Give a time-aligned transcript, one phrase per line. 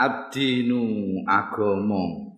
[0.00, 0.80] Abdinu
[1.28, 2.32] agama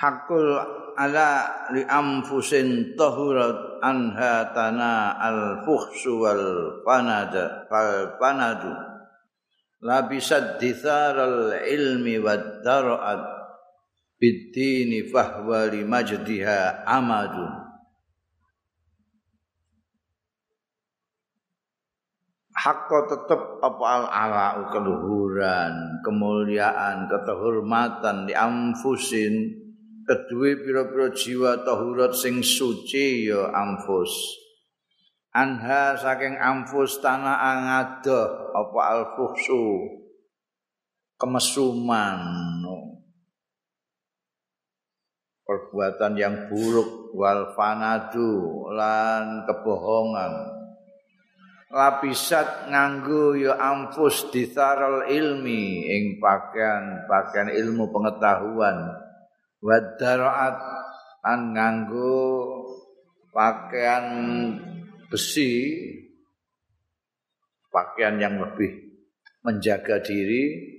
[0.00, 0.48] Hakul
[0.96, 1.30] ala
[1.76, 8.72] li amfusin tahurat anha tana al fuhsu wal panada fal panadu
[9.84, 13.22] labisat dithar al ilmi wad dara'at
[14.16, 17.71] bidini fahwa li majdiha amadun
[22.62, 29.34] hakka tetep apa al ala keluhuran kemuliaan kehormatan di amfusin
[30.06, 34.14] kedua pira-pira jiwa tahurat sing suci ya amfus
[35.34, 39.98] anha saking amfus tanah angado apa al fuhsu
[41.22, 42.18] kemesuman.
[45.42, 50.61] Perbuatan yang buruk wal fanadu lan kebohongan
[51.72, 58.92] lapisat nganggo ya ampus ditharul ilmi ing pakaian pakaian ilmu pengetahuan.
[59.64, 60.60] Wadaraat
[61.24, 62.20] an nganggo
[63.32, 64.04] pakaian
[65.08, 65.80] besi
[67.72, 68.92] pakaian yang lebih
[69.40, 70.76] menjaga diri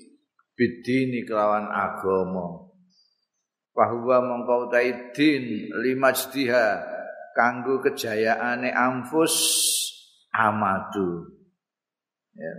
[0.53, 2.69] bidini kelawan agama.
[3.73, 6.13] Bahwa mengkau taidin lima
[7.33, 9.33] kanggo kejayaane ampus
[10.33, 11.29] amadu.
[12.33, 12.53] Ya.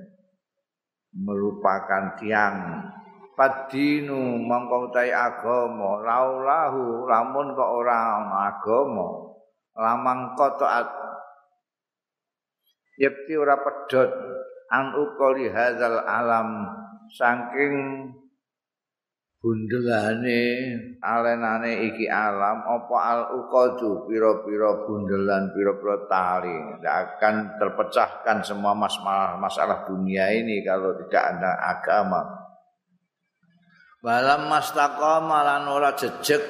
[1.14, 2.88] Merupakan tiang.
[3.34, 6.02] Padinu mongko utai agama.
[6.02, 9.34] Laulahu lamun kok ora agama.
[9.74, 10.86] Lamang kotaat
[12.98, 14.10] yakti ora pedhot.
[14.70, 16.66] An ukoli hadzal alam.
[17.14, 18.10] Saking
[19.44, 20.40] bundelane
[21.04, 26.56] alenane iki alam apa al uqadu pira-pira bundelan pira-pira tali.
[26.80, 32.24] Tidak akan terpecahkan semua masalah masalah dunia ini kalau tidak ada agama.
[34.00, 36.40] Balam mastaqama lan ora jejeg.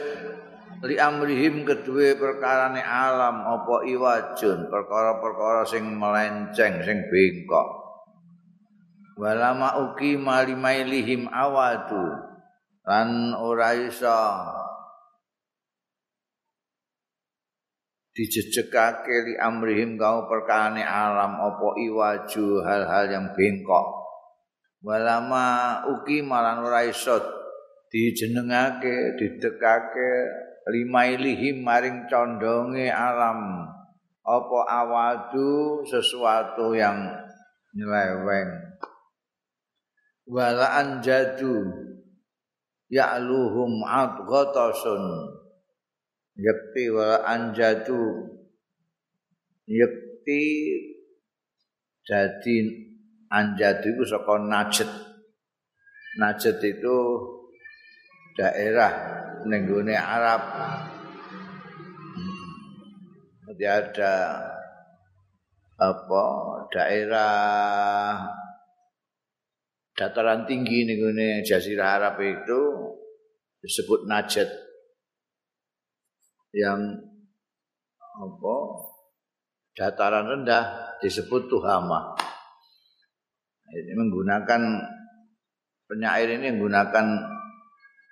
[0.84, 4.68] Li amrihim kedue perkarane alam apa iwajun?
[4.70, 7.68] Perkara-perkara sing melenceng sing bengkok.
[9.16, 12.33] Walama uki malimailihim awadu
[12.84, 14.20] lan ora iso.
[18.14, 24.06] Dijejekake li amrihim kau perkane alam apa iwaju hal-hal yang bengkok.
[24.84, 27.18] Walama uki malan ora iso
[27.90, 30.12] dijenengake didekake
[30.70, 33.66] limailihim maring condonge alam
[34.22, 37.10] apa awadu sesuatu yang
[37.74, 38.78] nyeleweng.
[40.30, 41.83] Wala anjadu
[42.94, 45.02] ya'luhum adghatasun
[46.38, 47.98] yakti wa anjatu
[49.66, 50.44] yakti
[52.06, 52.56] jadi
[53.34, 54.90] anjatu itu saka najet
[56.22, 56.96] najet itu
[58.38, 58.92] daerah
[59.46, 60.42] nenggone Arab.
[63.44, 64.14] Jadi ada
[65.78, 66.24] apa?
[66.72, 67.34] Daerah
[69.94, 72.60] dataran tinggi gini Jazirah Arab itu
[73.62, 74.50] disebut Najd.
[76.54, 76.80] Yang
[78.14, 78.56] apa?
[79.74, 82.14] Dataran rendah disebut Tuhama.
[83.74, 84.62] Ini menggunakan
[85.90, 87.06] penyair ini menggunakan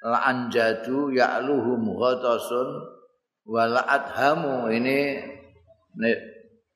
[0.02, 2.68] la'anjadu ya'luhum ghatasun
[3.46, 5.22] wa la'adhamu ini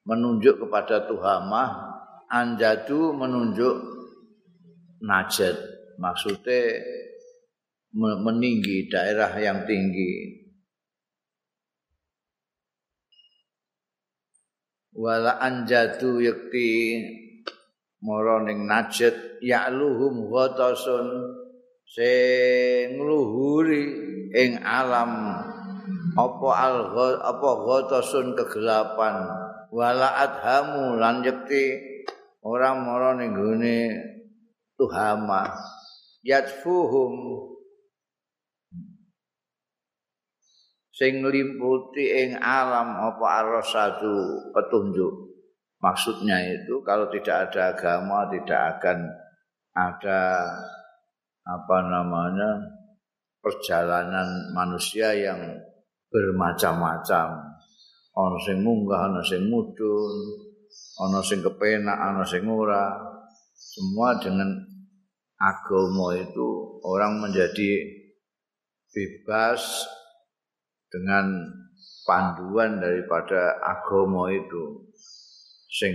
[0.07, 1.95] menunjuk kepada Tuhama
[2.31, 3.96] anjadu menunjuk
[5.07, 5.57] najat
[6.03, 6.83] maksudnya
[7.97, 10.45] meninggi daerah yang tinggi.
[14.97, 17.01] Wala anjatu yakti
[18.01, 21.37] mara ning najat ya'luhum ghatasun.
[21.87, 23.85] Sing ngluhuri
[24.35, 25.39] ing alam
[26.17, 26.77] apa al
[27.21, 29.15] apa ghatasun kegelapan.
[29.69, 31.77] Wala adhamu lan yakti
[32.41, 33.81] ora mara ning gone
[34.77, 35.53] tuhama.
[36.27, 37.13] Yatfuhum
[40.97, 45.13] sing limputi ing alam apa arasatu petunjuk.
[45.77, 48.99] Maksudnya itu kalau tidak ada agama tidak akan
[49.77, 50.49] ada
[51.47, 52.51] apa namanya
[53.45, 55.39] perjalanan manusia yang
[56.09, 57.29] bermacam-macam.
[58.17, 60.17] Ana sing munggah ana sing mudhun
[61.05, 62.97] ana sing kepenak ana sing ora
[63.57, 64.61] semua dengan
[65.41, 67.85] agama itu orang menjadi
[68.93, 69.85] bebas
[70.93, 71.29] dengan
[72.09, 74.87] panduan daripada agama itu.
[75.69, 75.93] Sing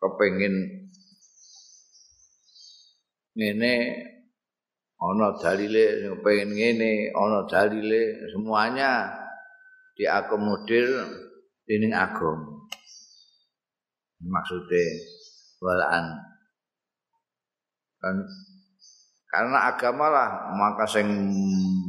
[0.00, 0.84] kepengin
[3.34, 3.74] ngene
[4.96, 9.12] ana dalile pengen ngene ana dalile semuanya
[9.98, 10.88] diakomodir
[11.68, 12.64] dening agama.
[14.24, 14.86] Maksudnya
[15.60, 16.33] walaan
[18.04, 18.16] kan
[19.32, 21.08] karena agama lah maka sing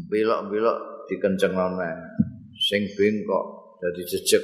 [0.07, 1.91] belok-belok dikenceng lone
[2.56, 4.44] sing bengkok jadi jejeg.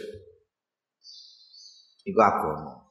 [2.06, 2.81] Iku agama.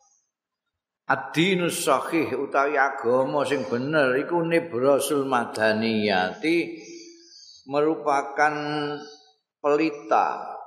[1.10, 6.78] Ad-dinus sahih utawi agama sing bener iku nibrasul madaniyati
[7.66, 8.54] merupakan
[9.58, 10.58] pelita.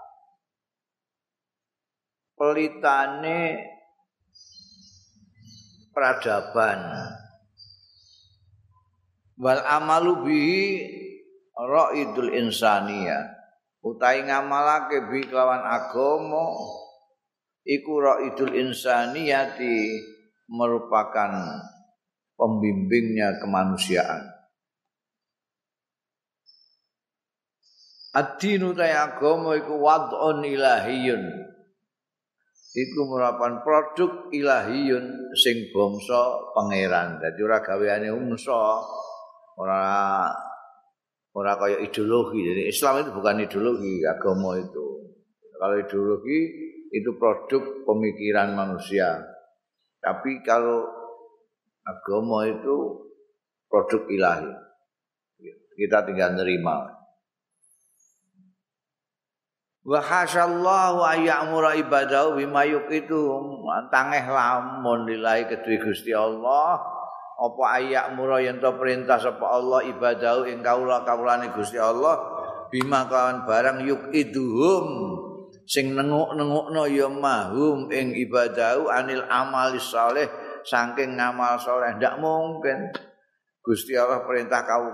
[2.36, 3.40] Pelitane
[5.96, 6.80] peradaban
[9.40, 10.64] wal amalu bihi
[11.54, 13.34] raidul insaniya
[13.84, 16.54] utawi ngamalake bi kelawan agama
[17.68, 20.00] iku raidul insaniyati
[20.52, 21.32] merupakan
[22.36, 24.30] pembimbingnya kemanusiaan.
[28.14, 31.24] Ad-dinu agama iku wad'un ilahiyun.
[32.74, 36.22] Iku merupakan produk ilahiyun sing bangsa
[36.54, 37.22] pangeran.
[37.22, 38.14] Dadi ora gaweane
[39.58, 40.30] ora
[41.34, 42.42] ora kaya ideologi.
[42.46, 44.86] Jadi Islam itu bukan ideologi, agama itu.
[45.58, 46.40] Kalau ideologi
[46.94, 49.18] itu produk pemikiran manusia.
[50.04, 50.86] Tapi kalau
[51.84, 52.78] agama itu
[53.72, 54.52] produk ilahi.
[55.74, 56.86] Kita tinggal nerima.
[59.84, 63.20] Wa hasyallahu ayyamura ibadahu bima yuqitu
[63.92, 66.80] tangeh lamun lillahi kedue Gusti Allah
[67.44, 72.16] apa ayyamura yen to perintah sapa Allah ibadahu ing kaula kawulane Gusti Allah
[72.72, 74.86] bima kawan barang yuqiduhum
[75.68, 80.28] sing nenguk-nengukno ya mahum ing ibadahu anil amali saleh
[80.64, 82.00] saking ngamal saleh.
[82.00, 82.92] Ndak mungkin.
[83.64, 84.92] Gusti Allah perintah kau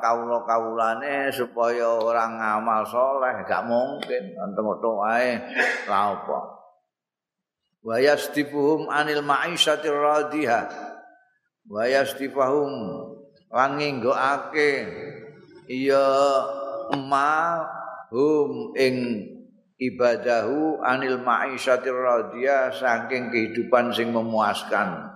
[0.00, 4.32] kaulo kaulane supaya orang ngamal soleh gak mungkin.
[4.40, 5.36] Anteng wae.
[5.84, 6.40] La apa?
[7.84, 10.85] Wa yastifuhum anil ma'isyati radhiha
[11.66, 12.72] wa yastifuhum
[13.50, 14.70] lan nginggoake
[15.66, 16.06] iya
[16.94, 17.62] ma
[18.10, 19.26] hum ing
[19.76, 25.12] ibadahu anil ma'isyatir radiyah saking kehidupan sing memuaskan.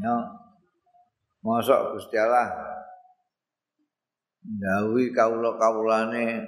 [0.00, 0.16] Ya.
[1.42, 2.54] Mosok Gusti Allah
[4.42, 6.38] ndawi kawula-kawulane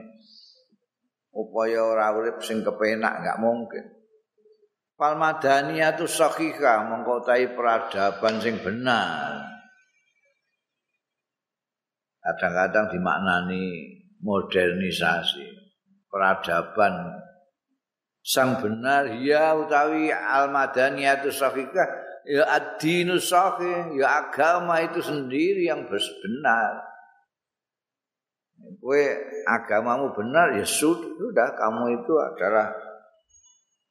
[1.35, 3.94] upaya ora urip sing kepenak enggak mungkin.
[5.05, 9.37] Fal madaniyatu sahihah mengkotai peradaban sing benar.
[12.25, 13.85] Kadang-kadang dimaknani
[14.25, 15.45] modernisasi
[16.09, 17.21] peradaban
[18.25, 19.12] sang benar.
[19.21, 21.89] Ya utawi al madaniyatu sahihah
[22.25, 26.81] ya ad-dinu sahih ya agama itu sendiri yang benar.
[28.81, 29.05] Kowe
[29.53, 32.73] agamamu benar ya sudah kamu itu adalah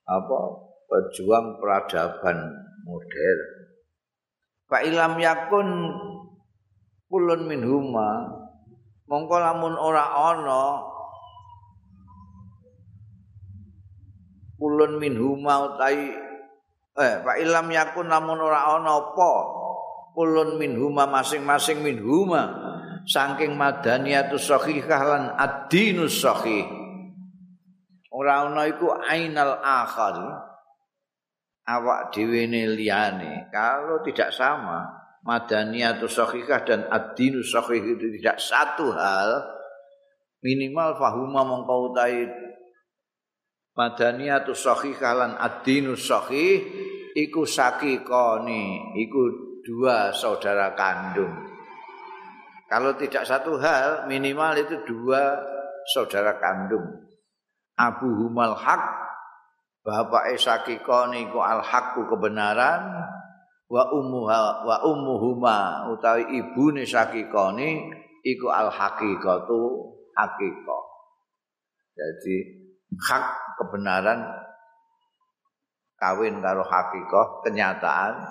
[0.09, 2.38] apa pejuang peradaban
[2.83, 3.41] modern.
[4.68, 5.69] Fa ilam yakun
[7.13, 8.25] kulun minhuma
[9.06, 10.81] mongko lamun ora ana
[14.57, 16.09] kulun min huma utai
[16.97, 19.33] eh fa ilam yakun lamun ora ana apa
[20.18, 22.49] kulun min huma masing-masing min huma
[23.06, 26.66] saking madaniyatus sahihah lan ad-dinus sahih
[28.09, 30.18] ora ana iku ainal akhir
[31.67, 33.47] awak dhewe liyane.
[33.51, 34.83] Kalau tidak sama
[35.23, 39.29] madaniyatus sahihah dan ad-dinu sahih itu tidak satu hal.
[40.43, 42.27] Minimal fahuma mongko utahe
[43.79, 46.67] madaniyatus sahihah lan ad-dinu sahih
[47.15, 49.21] iku sakikoni iku
[49.63, 51.31] dua saudara kandung.
[52.67, 55.39] Kalau tidak satu hal minimal itu dua
[55.93, 57.05] saudara kandung.
[57.79, 58.83] Abu Humal Haq
[59.83, 62.87] Bapak Esakikoni ku al haqqu kebenaran
[63.68, 67.92] wa ummuha wa ummuhuma utawi ibune sakikane
[68.23, 69.59] iku al haqiqatu
[70.16, 70.83] haqiqah.
[71.94, 72.35] Jadi
[72.95, 73.25] hak
[73.59, 74.23] kebenaran
[75.99, 78.23] kawin karo haqiqah kenyataan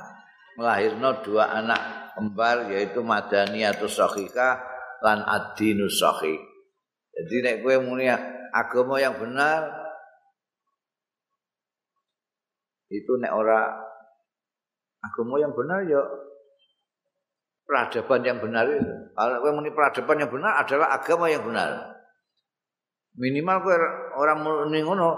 [0.57, 4.61] melahirno dua anak kembar yaitu madaniyatu sahihah
[5.01, 6.37] lan ad-dinu sahih
[7.13, 8.09] jadi nek kowe muni
[8.53, 9.82] agama yang benar
[12.93, 13.73] itu nek ora
[15.01, 16.05] agama yang benar ya
[17.65, 18.93] peradaban yang benar itu.
[19.17, 21.97] Kalau kowe muni peradaban yang benar adalah agama yang benar.
[23.17, 23.77] Minimal kowe
[24.21, 25.11] orang muni ngono,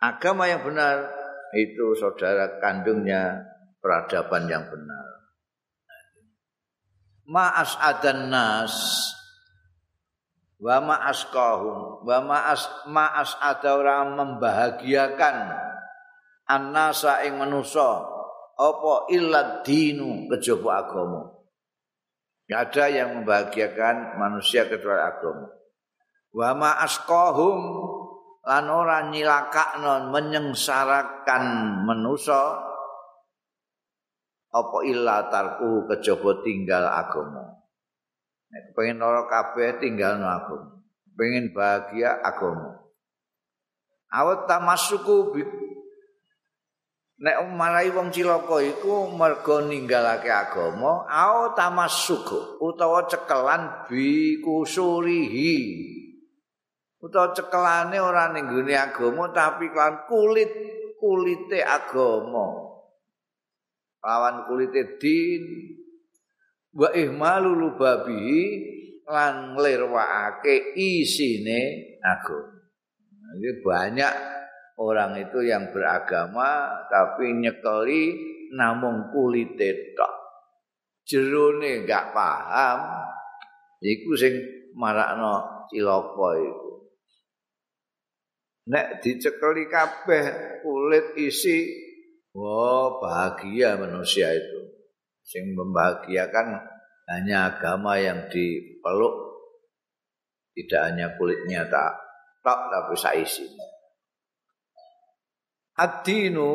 [0.00, 1.12] agama yang benar
[1.52, 3.44] itu saudara kandungnya
[3.84, 5.04] peradaban yang benar.
[7.26, 8.74] Ma'as adan nas
[10.56, 13.34] wa ma'as kahum wa ma'as ma'as
[13.66, 15.65] orang membahagiakan
[16.46, 18.06] annasa ing manusa
[18.56, 21.22] apa illa dinu kejaba agama.
[22.46, 25.50] Tidak ada yang membahagiakan manusia kecuali agama.
[26.30, 27.58] Wa ma'as kahum
[28.46, 31.44] lan ora nyilakakno menyengsarakan
[31.82, 32.62] manusa
[34.54, 37.66] apa illa tarku kejaba tinggal agama.
[38.46, 40.80] Nek pengen ora kabeh tinggal agama.
[41.18, 42.78] Pengen bahagia agama.
[44.06, 45.34] Awat tamasuku
[47.16, 55.56] nek marai wong cilaka iku mergo ninggalake agama, au tamasuku utawa cekelan bi kusurihi.
[57.00, 60.50] Utawa cekelane ora ning agama tapi kan kulit
[61.00, 62.66] kulite agama.
[64.06, 65.42] lawan kulite din
[66.70, 68.42] wa ihmalu lubabihi
[69.10, 72.54] lan nglirwakake isine agama.
[73.36, 74.14] Jadi banyak
[74.76, 78.16] orang itu yang beragama tapi nyekeli
[78.52, 80.12] namung kulite tok.
[81.06, 82.80] Jerone enggak paham.
[83.80, 84.34] Iku sing
[84.74, 86.70] marakno cilaka iku.
[88.66, 90.24] Nek dicekeli kabeh
[90.66, 91.86] kulit isi
[92.36, 94.60] Oh, bahagia manusia itu.
[95.24, 96.52] Sing membahagiakan
[97.08, 99.16] hanya agama yang dipeluk.
[100.52, 101.96] Tidak hanya kulitnya tak
[102.44, 103.75] tak tapi saisinya.
[105.76, 106.52] Ad-dinu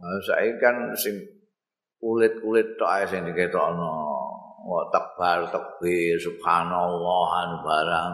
[0.00, 1.20] nah, saya kan sing
[2.00, 3.92] kulit-kulit tok ae sing diketokno.
[4.60, 8.12] Wah, takbar, takbir, subhanallah, barang.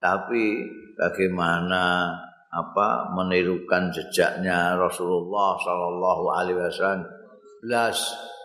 [0.00, 0.64] Tapi
[0.96, 2.08] bagaimana
[2.54, 7.02] apa menirukan jejaknya Rasulullah Shallallahu Alaihi Wasallam
[7.66, 7.98] belas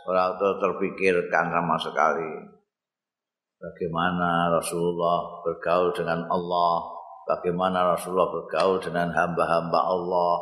[0.09, 2.31] orang itu terpikirkan sama sekali
[3.61, 6.98] bagaimana Rasulullah bergaul dengan Allah
[7.29, 10.33] bagaimana Rasulullah bergaul dengan hamba-hamba Allah.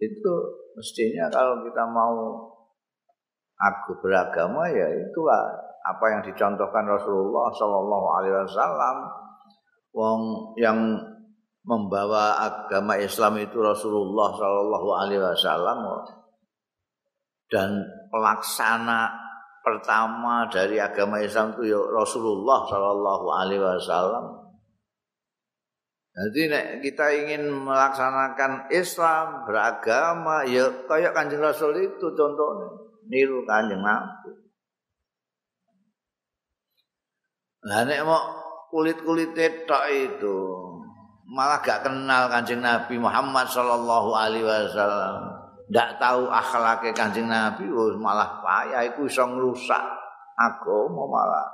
[0.00, 0.32] Itu
[0.72, 2.40] mestinya kalau kita mau
[3.60, 5.52] aku beragama ya itulah
[5.84, 8.96] apa yang dicontohkan Rasulullah Shallallahu Alaihi Wasallam.
[9.94, 10.20] Wong
[10.58, 10.98] yang
[11.62, 15.78] membawa agama Islam itu Rasulullah Shallallahu Alaihi Wasallam.
[17.52, 19.12] Dan pelaksana
[19.60, 24.43] pertama dari agama Islam itu ya Rasulullah Shallallahu Alaihi Wasallam.
[26.14, 26.46] Jadi
[26.78, 32.70] kita ingin melaksanakan Islam beragama ya kayak kanjeng Rasul itu contohnya
[33.10, 34.30] niru kanjeng Nabi.
[37.66, 38.22] Nah nek mau
[38.70, 40.38] kulit kulit tetok itu
[41.24, 45.34] malah gak kenal Kanjeng Nabi Muhammad sallallahu alaihi wasallam.
[45.72, 47.64] Ndak tahu akhlake Kanjeng Nabi,
[47.96, 49.80] malah payah iku iso ngrusak
[50.36, 51.48] agama malah.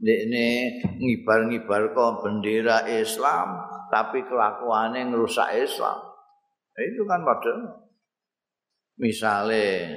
[0.00, 0.48] Ini
[0.98, 3.60] ngibar-ngibar kok bendera Islam,
[3.92, 6.00] tapi kelakuannya ngerusak Islam.
[6.72, 7.52] Itu kan pada
[8.96, 9.92] misalnya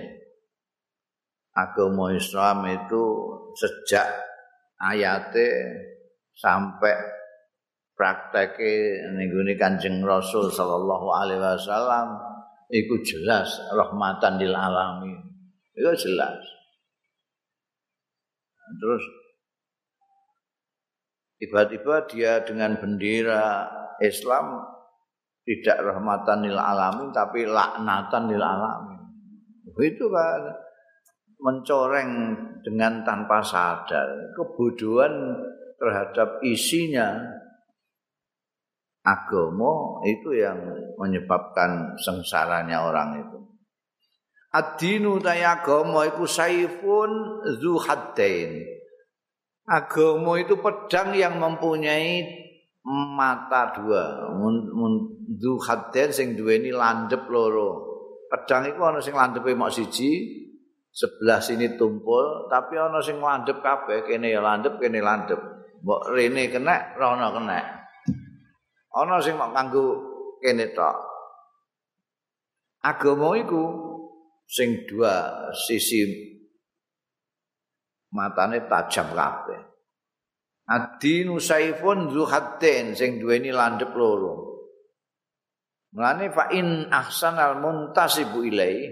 [1.55, 3.03] agama Islam itu
[3.55, 4.11] sejak
[4.83, 5.47] ayatnya
[6.35, 6.95] sampai
[7.95, 12.19] prakteke ning Kanjeng Rasul sallallahu alaihi wasallam
[12.67, 15.15] iku jelas rahmatan lil alamin.
[15.71, 16.39] Itu jelas.
[18.75, 19.03] Terus
[21.39, 24.59] tiba-tiba dia dengan bendera Islam
[25.45, 29.01] tidak rahmatan lil alamin tapi laknatan lil alamin.
[29.75, 30.41] Itu kan
[31.37, 32.11] mencoreng
[32.65, 35.13] dengan tanpa sadar kebodohan
[35.77, 37.19] terhadap isinya
[39.05, 40.57] agama itu yang
[40.97, 43.39] menyebabkan sengsaranya orang itu.
[44.55, 47.11] Ad-dinu agama itu saifun
[47.61, 48.74] zu haddain.
[49.65, 52.21] Agama itu pedang yang mempunyai
[52.85, 54.29] mata dua.
[55.41, 57.97] Zu haddain sing duweni landep loro.
[58.29, 60.41] Pedang itu ana sing landepe mok siji,
[60.93, 65.41] sebelah sini tumpul, tapi ana sing landep kabeh, kene ya landep, kene landep.
[65.81, 67.85] Mbok rene kena, rono kena.
[68.95, 69.99] ana sing mak kanggo
[70.39, 70.95] kene tok
[72.79, 73.63] agama iku
[74.47, 76.31] sing dua sisi
[78.15, 79.59] matane tajam kabeh.
[80.65, 84.55] Adinu saifun zuhatten sing duweni landhep loro.
[85.93, 88.89] Mulane fa in ahsanal muntasibu ilai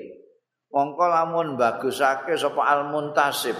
[0.69, 3.57] mongko lamun bagusake sapa al muntasib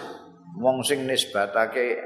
[0.61, 1.97] wong sing nisbatake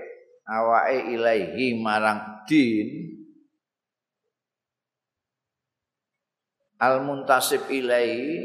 [0.48, 3.20] awake ilaihi marang din.
[6.80, 8.38] Al muntasib ilai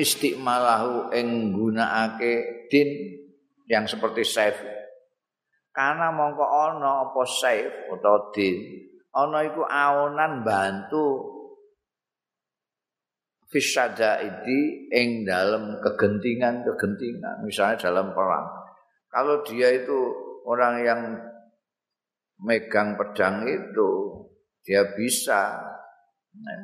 [0.00, 3.19] istimalahu ing gunakake din
[3.70, 4.58] yang seperti saif.
[5.70, 8.58] Karena mongko ana apa saif utawa din
[9.14, 11.38] ana iku aonan bantu
[13.50, 18.46] fisada itu ing dalam kegentingan-kegentingan misalnya dalam perang.
[19.10, 19.98] Kalau dia itu
[20.46, 21.00] orang yang
[22.42, 23.90] megang pedang itu
[24.62, 25.58] dia bisa
[26.34, 26.62] nah,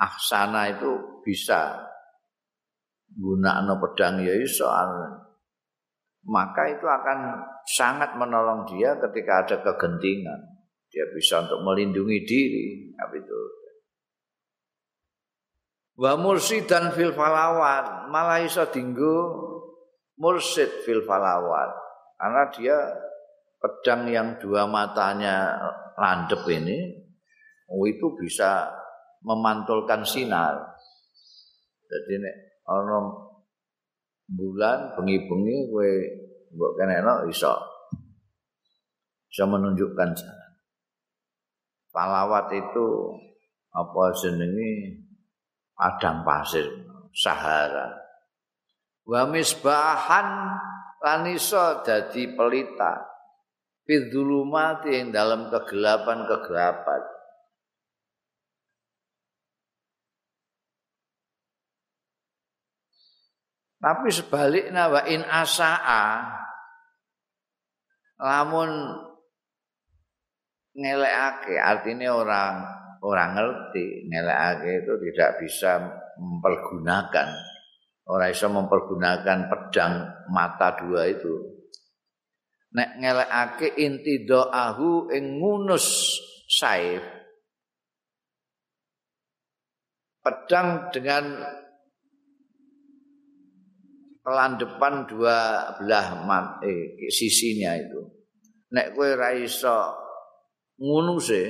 [0.00, 1.88] ahsana itu bisa.
[3.10, 4.70] Gunakno pedang ya iso
[6.26, 10.40] maka itu akan sangat menolong dia ketika ada kegentingan.
[10.90, 12.66] Dia bisa untuk melindungi diri.
[12.92, 13.40] Itu?
[15.96, 18.10] Wa mursidan fil falawat.
[18.10, 19.16] Malah iso dinggo
[20.18, 21.70] mursid fil falawat.
[22.20, 22.76] Karena dia
[23.60, 25.56] pedang yang dua matanya
[26.00, 26.96] landep ini
[27.70, 28.68] oh itu bisa
[29.22, 30.58] memantulkan sinar.
[31.86, 32.36] Jadi nek
[34.30, 35.90] bulan bengi-bengi kowe
[36.54, 37.54] mbok keneno iso
[39.30, 40.52] bisa menunjukkan jalan.
[41.90, 42.86] Palawat itu
[43.70, 45.02] apa jenenge
[45.74, 46.66] padang pasir
[47.10, 47.94] Sahara.
[49.06, 50.28] Wa misbahan
[51.02, 53.06] lan iso dadi pelita.
[53.82, 57.02] Fidzulumati dalam kegelapan-kegelapan.
[63.80, 66.36] Tapi sebaliknya wa in asaa
[68.20, 68.68] lamun
[70.76, 72.54] ngelekake artinya orang
[73.00, 75.70] orang ngerti ngelekake itu tidak bisa
[76.20, 77.28] mempergunakan
[78.04, 79.92] orang bisa mempergunakan pedang
[80.28, 81.64] mata dua itu.
[82.76, 87.02] Nek ngelekake inti doahu ing ngunus saif
[90.20, 91.40] pedang dengan
[94.20, 98.00] pelan depan dua belah mat, eh, sisinya itu.
[98.70, 99.96] Nek kowe ra iso
[100.78, 101.42] ngunuse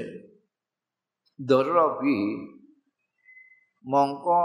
[1.37, 2.19] dorobi
[3.85, 4.43] mongko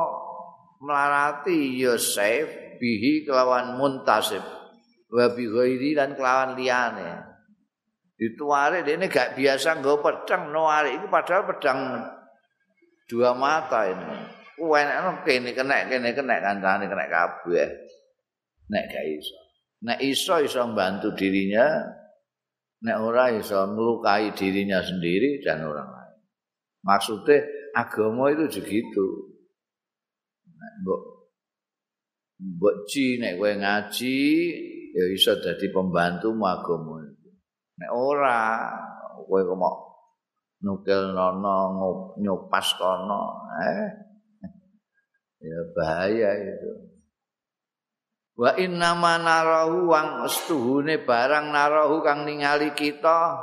[0.84, 4.44] melarati Yosef bihi kelawan muntasib
[5.10, 7.24] wa bi ghairi lan kelawan liyane.
[8.16, 11.80] Dituare dene gak biasa nggo pedang nuare iki padahal pedang
[13.12, 14.16] dua mata ini.
[14.56, 17.68] Kuwi enak kene kena kene kena kancane kena kabeh.
[18.70, 19.38] Nek gak iso.
[19.86, 21.68] Nek iso iso membantu dirinya,
[22.82, 26.18] nek ora iso melukai dirinya sendiri dan orang lain.
[26.86, 29.06] Maksudnya agama itu begitu.
[30.46, 31.02] Nek mbok
[32.36, 34.18] mbok ci nek kowe ngaji
[34.96, 37.30] ya iso dadi pembantu agama itu.
[37.82, 38.70] Nek ora
[39.26, 39.78] kowe kok
[40.66, 41.58] nukil nono
[42.18, 43.86] nyopas kono eh
[45.46, 46.95] ya bahaya itu.
[48.36, 53.40] Wa inna ma narahu wang estuhune barang narahu kang ningali kita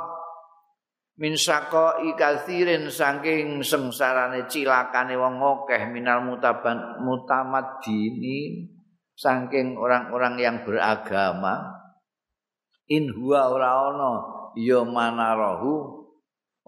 [1.17, 8.69] min sako ikathirin saking sengsarane cilakane wong akeh minal mutaban mutamad dini
[9.17, 11.81] saking orang-orang yang beragama.
[12.85, 14.13] In huwa ora ana
[14.53, 16.05] ya manarahu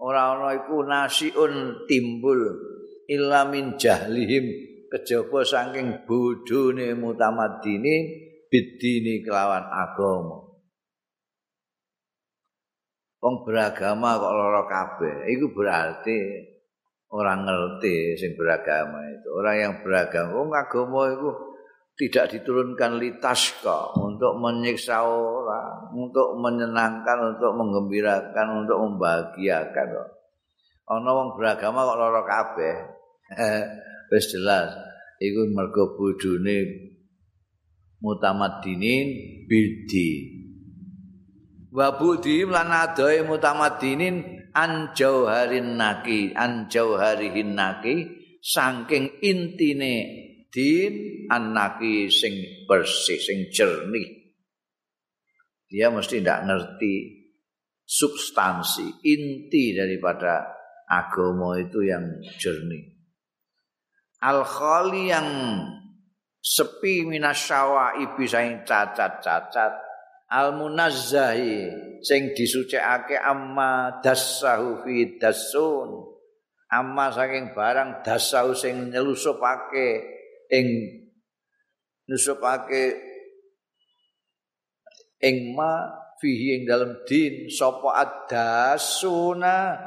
[0.02, 2.42] ora ana iku nasiun timbul
[3.06, 4.46] illa min jahlihim
[4.96, 7.96] kejaba saking bodhone mutamaddini
[8.48, 10.48] bidini kelawan agama.
[13.20, 16.18] Wong beragama kok lara kabeh, iku berarti
[17.12, 19.28] orang ngerti sing beragama itu.
[19.36, 21.30] Orang yang beragama, wong agama itu
[21.96, 29.88] tidak diturunkan litaska untuk menyiksa orang, untuk menyenangkan, untuk menggembirakan, untuk membahagiakan.
[30.86, 32.76] Ana wong beragama kok lara kabeh.
[34.12, 34.70] wis jelas
[35.20, 36.58] iku mergo bodhone
[38.00, 39.06] mutamaddinin
[39.48, 40.10] bidi
[41.76, 48.08] wa budi lan adoe mutamaddinin an jauharin naki an jauharihin naki
[48.40, 50.26] saking intine
[50.56, 54.32] din anaki sing bersih sing jernih.
[55.68, 56.94] Dia mesti tidak ngerti
[57.84, 60.48] substansi inti daripada
[60.88, 62.06] agama itu yang
[62.40, 62.95] jernih
[64.22, 65.28] al khali yang
[66.40, 69.84] sepi minasyawa ibi saing cacat-cacat.
[70.26, 71.70] Al munazzahi
[72.02, 76.02] sing disucikake amma dasahu fi dasun
[76.66, 80.02] amma saking barang dasahu sing nyelusupake
[80.50, 80.66] ing
[82.10, 82.98] nusupake
[85.22, 85.86] ing ma
[86.18, 89.78] fihi ing dalam din sapa adasuna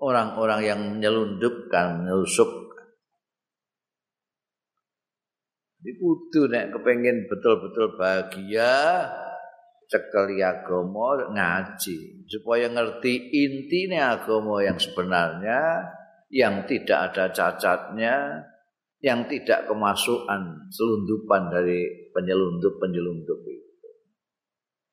[0.00, 2.69] orang-orang yang nyelundupkan nyelusup
[5.80, 9.08] Jadi kudu nek kepengen betul-betul bahagia
[9.88, 15.88] cekeli agama ngaji supaya ngerti intinya agama yang sebenarnya
[16.28, 18.44] yang tidak ada cacatnya
[19.00, 23.88] yang tidak kemasukan selundupan dari penyelundup-penyelundup itu.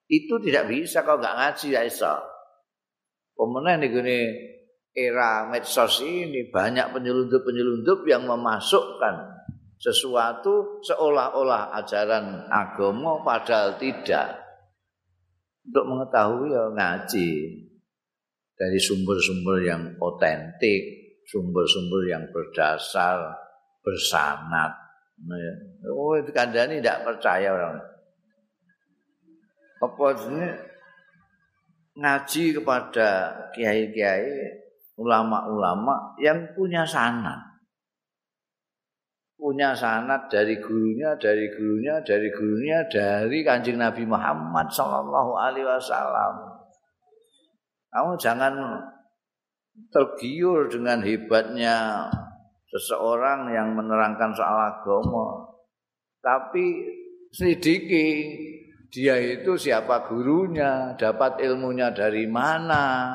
[0.07, 2.15] Itu tidak bisa kalau nggak ngaji ya Isa.
[3.35, 4.19] Pemenang di gini
[4.95, 9.36] era medsos ini banyak penyelundup-penyelundup yang memasukkan
[9.77, 14.45] sesuatu seolah-olah ajaran agama padahal tidak.
[15.67, 17.29] Untuk mengetahui ya ngaji
[18.55, 20.81] dari sumber-sumber yang otentik,
[21.27, 23.35] sumber-sumber yang berdasar,
[23.83, 24.71] bersanat.
[25.91, 27.83] Oh itu kandani tidak percaya orang.
[29.77, 30.47] Apa ini
[31.99, 33.09] ngaji kepada
[33.53, 34.55] kiai-kiai,
[34.97, 37.46] ulama-ulama yang punya sanat
[39.37, 46.33] punya sanat dari gurunya, dari gurunya, dari gurunya, dari kanjeng Nabi Muhammad Sallallahu Alaihi Wasallam.
[47.93, 48.53] Kamu jangan
[49.93, 52.09] tergiur dengan hebatnya
[52.67, 55.53] seseorang yang menerangkan soal agama,
[56.19, 56.83] tapi
[57.29, 58.17] sedikit
[58.89, 63.13] dia itu siapa gurunya, dapat ilmunya dari mana.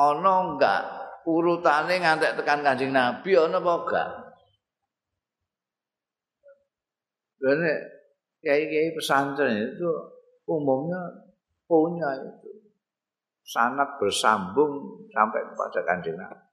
[0.00, 0.82] Ana enggak
[1.28, 4.08] urutane ngantek tekan Kanjeng Nabi ana apa enggak?
[7.40, 7.72] Karena
[8.40, 9.88] kiai-kiai pesantren itu
[10.48, 11.00] umumnya
[11.68, 12.50] punya itu
[13.44, 16.48] sangat bersambung sampai kepada Kanjeng Nabi.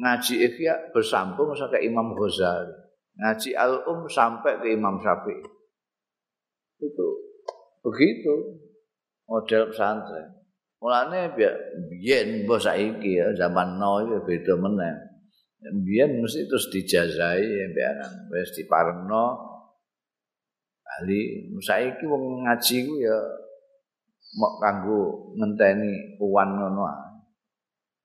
[0.00, 2.72] Ngaji Ikhya bersambung sampai Imam Ghazali.
[3.20, 5.44] Ngaji Al-Um sampai ke Imam Syafi'i.
[6.80, 7.06] Itu
[7.84, 8.64] begitu
[9.28, 10.39] model pesantren.
[10.80, 11.36] Mulane
[11.92, 14.96] biyen mbok saiki ya zaman now ya beda meneh.
[15.60, 19.36] Biyen mesti terus dijazai mbekan wis diparengno.
[20.88, 23.16] Ahli saiki wong ngaji ku ya
[24.40, 25.00] mok kanggo
[25.36, 26.86] ngenteni uwan ngono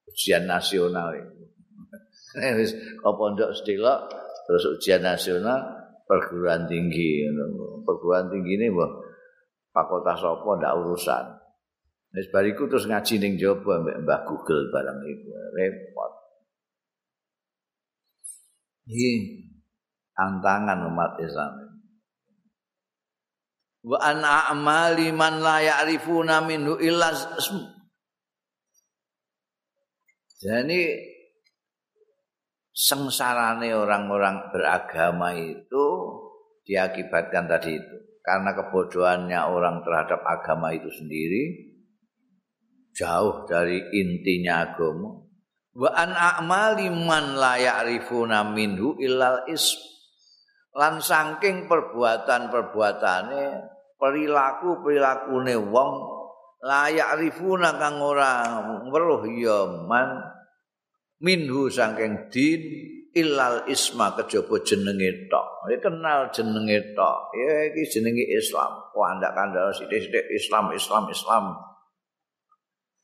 [0.10, 1.14] ujian nasional
[2.58, 4.10] wis kok pondok sedelok
[4.50, 5.60] terus ujian nasional
[6.10, 7.30] perguruan tinggi
[7.86, 8.92] perguruan tinggi ini mbok
[9.70, 11.26] fakultas apa ndak urusan
[12.16, 15.28] Wis bariku terus ngaji ning jaba mbek Mbah Google barang iku.
[15.52, 16.12] Repot.
[18.88, 19.12] Iki
[20.16, 21.54] tantangan umat Islam.
[23.84, 27.12] Wa an a'mali man la ya'rifuna minhu illa
[30.40, 30.82] Jadi
[32.72, 35.86] sengsarane orang-orang beragama itu
[36.64, 41.75] diakibatkan tadi itu karena kebodohannya orang terhadap agama itu sendiri
[42.96, 45.20] jauh dari intinya agama.
[45.76, 49.84] Wa an a'mali man la ya'rifuna minhu illal ism.
[50.76, 53.44] Lan saking perbuatan-perbuatane
[54.00, 55.94] perilaku perilakune wong
[56.64, 60.20] la ya'rifuna kang ora weruh ya man
[61.20, 62.62] minhu saking din
[63.16, 65.68] illal isma kejaba jenenge tok.
[65.68, 67.36] Iki kenal jenenge tok.
[67.36, 68.92] Ya iki jenenge Islam.
[68.92, 71.44] Kok andak kandhane sithik-sithik Islam Islam Islam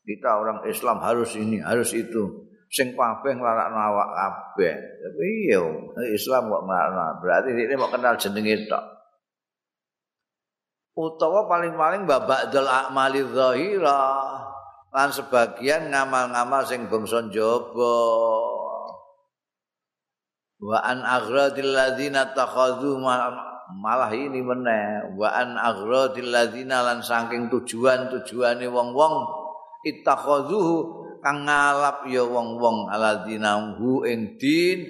[0.02, 2.50] kita orang Islam harus ini, harus itu.
[2.72, 4.74] Sing kabeh nglarakno awak kabeh.
[4.74, 5.60] Tapi iya,
[6.10, 7.20] Islam kok nglarakno.
[7.20, 8.84] Berarti ini mau kenal jenenge tok.
[10.92, 14.04] Utawa paling-paling babak dal akmali zahira
[14.92, 17.96] lan sebagian ngamal-ngamal sing bangsa njaba.
[20.62, 23.00] Wa an aghradil ladzina takhadhu
[23.72, 29.41] malah ini meneh wa an aghradil ladzina lan saking tujuan-tujuane wong-wong
[29.82, 34.82] ittakhadhuhu kang ngalap ya wong-wong alladzina hu ing din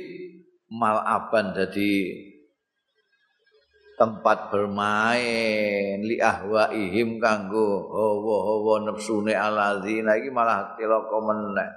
[0.73, 2.33] malaban dadi
[4.01, 11.71] tempat bermain li ahwaihim kanggo hawa-hawa nepsune alladzina iki malah cilaka meneh.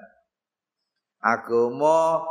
[1.21, 2.21] Agama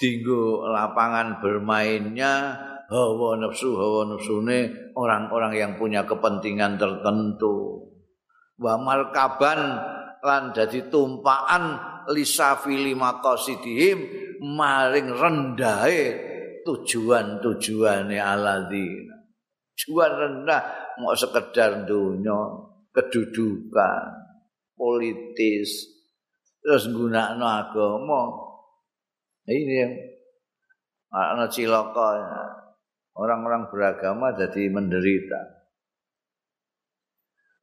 [0.00, 2.58] dinggo lapangan bermainnya
[2.90, 7.86] hawa nafsu hawa nafsune orang-orang yang punya kepentingan tertentu.
[8.58, 9.78] Wa markaban
[10.20, 11.76] lan dadi tumpakan
[12.12, 13.98] lisafili maqasidihim
[14.40, 16.02] maring rendahe
[16.64, 19.16] tujuan-tujuane alladzina.
[19.76, 20.62] Tujuan rendah
[21.00, 22.36] mau sekedar dunia
[22.92, 24.04] kedudukan
[24.76, 25.88] politis
[26.60, 28.22] terus nggunakno agama.
[29.48, 29.92] Ini yang
[31.10, 32.20] ana cilaka
[33.16, 35.59] orang-orang beragama jadi menderita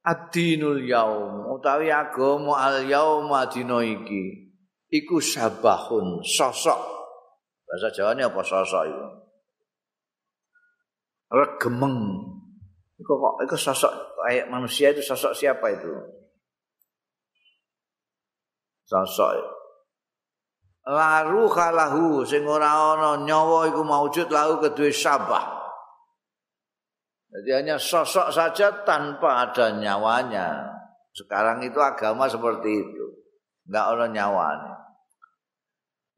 [0.08, 4.56] ad-dinul yaum utawi agama al yaum dina iki
[4.88, 6.80] iku sabahun sosok.
[7.68, 9.06] Bahasa Jawa ini apa sosok itu
[11.28, 11.96] regemeng.
[12.96, 13.92] Itu kok itu sosok
[14.24, 15.92] kayak manusia itu sosok siapa itu?
[18.88, 19.60] Sosok.
[20.88, 25.57] Laru kalahu sing ora ana nyawa iku maujud lahu kedue sabah
[27.28, 30.72] jadi hanya sosok saja tanpa ada nyawanya
[31.12, 33.06] sekarang itu agama seperti itu
[33.68, 34.76] enggak ada nyawanya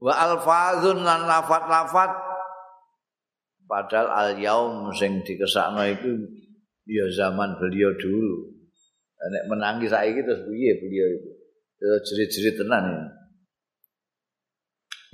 [0.00, 2.10] wa alfazun lan lafat-lafat
[3.70, 6.10] padahal al yaum sing dikesakno itu
[6.90, 8.50] ya zaman beliau dulu.
[9.20, 11.30] Nek menangi saiki terus piye beliau itu?
[11.78, 13.02] Terus jerit-jerit tenan ya.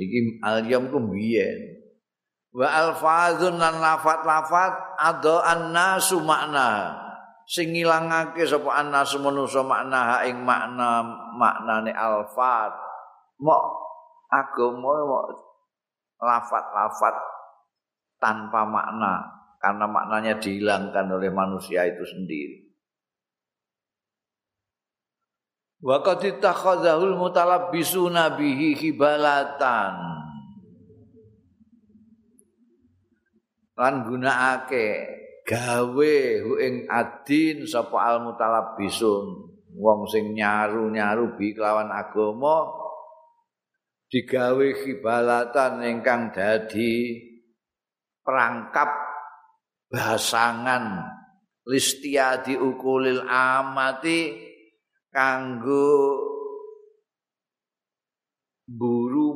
[0.01, 1.76] Iki al-yam ku biyen.
[2.57, 6.97] Wa alfazun lan lafat-lafat ada annasu makna.
[7.45, 11.05] Sing ngilangake sapa annasu manusa makna ing makna
[11.37, 12.73] maknane alfat.
[13.45, 13.65] Mok
[14.33, 15.25] agama mok
[16.17, 17.15] lafat-lafat
[18.17, 19.37] tanpa makna.
[19.57, 22.71] karena maknanya dihilangkan oleh manusia itu sendiri.
[25.83, 30.16] Wa qad ittakhadzahul mutalabbisuna bihi hibalatan.
[33.77, 34.89] Lan gunakake
[35.45, 39.27] gawe hu ing adin sapa al mutalabbisun
[39.77, 42.67] wong sing nyaru-nyaru bi kelawan agama
[44.09, 47.21] digawe hibalatan ingkang dadi
[48.25, 48.91] perangkap
[49.93, 51.13] basangan
[51.69, 54.35] listiadi ukulil amati
[55.13, 56.17] kanggo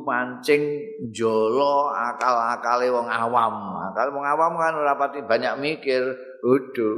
[0.03, 0.81] mancing
[1.13, 3.53] jolo akal-akale wong awam.
[3.91, 6.01] Akal wong awam kan ora pati banyak mikir,
[6.45, 6.95] udah.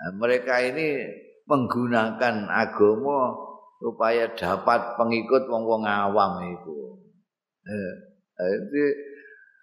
[0.00, 1.04] Nah, mereka ini
[1.44, 3.36] menggunakan agama
[3.82, 6.78] supaya dapat pengikut wong-wong awam itu.
[7.68, 7.94] Eh,
[8.40, 8.82] itu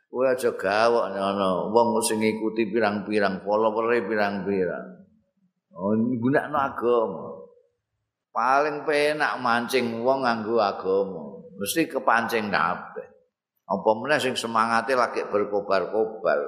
[0.07, 1.75] Kowe aja gawok ngono.
[1.75, 5.03] Wong sing ngikuti pirang-pirang follower pirang-pirang.
[5.75, 7.27] Oh, gunakno agama.
[8.31, 11.26] Paling penak mancing wong nganggo agama.
[11.57, 13.07] Mesti kepancing kabeh.
[13.67, 16.39] Apa meneh sing semangate lagi berkobar-kobar.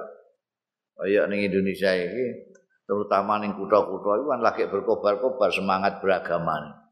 [0.96, 2.54] Kaya ning Indonesia iki,
[2.88, 6.86] terutama ning kutha-kutha iku kan lagi berkobar-kobar semangat beragama.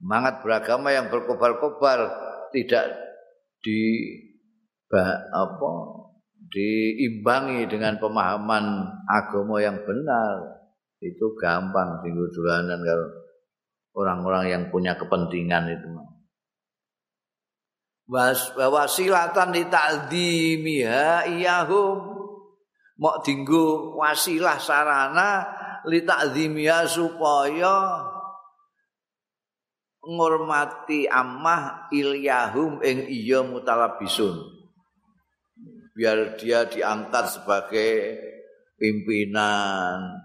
[0.00, 1.98] Semangat beragama yang berkobar-kobar
[2.50, 2.90] tidak
[3.62, 3.80] di
[5.32, 5.70] apa
[6.52, 8.64] diimbangi dengan pemahaman
[9.08, 10.60] agama yang benar
[11.00, 13.08] itu gampang tinggal dolanan kalau
[13.96, 15.88] orang-orang yang punya kepentingan itu
[18.06, 21.98] was wasilatan di ta'dhimiha iyahum.
[22.98, 25.42] Mau dinggo wasilah sarana
[25.88, 27.98] li ta'dhimiha supaya
[30.02, 34.38] ngurmati ammah ilyahum ing iya mutalabisun.
[35.92, 38.16] Biar dia diangkat sebagai
[38.80, 40.18] pimpinan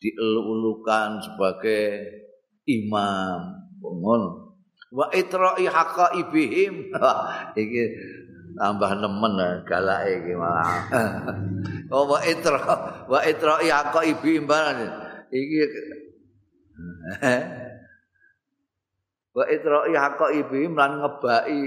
[0.00, 2.08] dielulukan sebagai
[2.64, 3.60] imam.
[3.80, 4.49] Bangun
[4.90, 6.90] wa itra'i haqqa ibihim
[7.62, 7.82] iki
[8.58, 10.82] tambah nemen eh, galake iki malah
[11.94, 14.50] oh wa itra wa itra'i haqqa ibihim
[15.30, 15.62] iki
[19.38, 21.62] wa itra'i haqqa ibihim lan ngebaki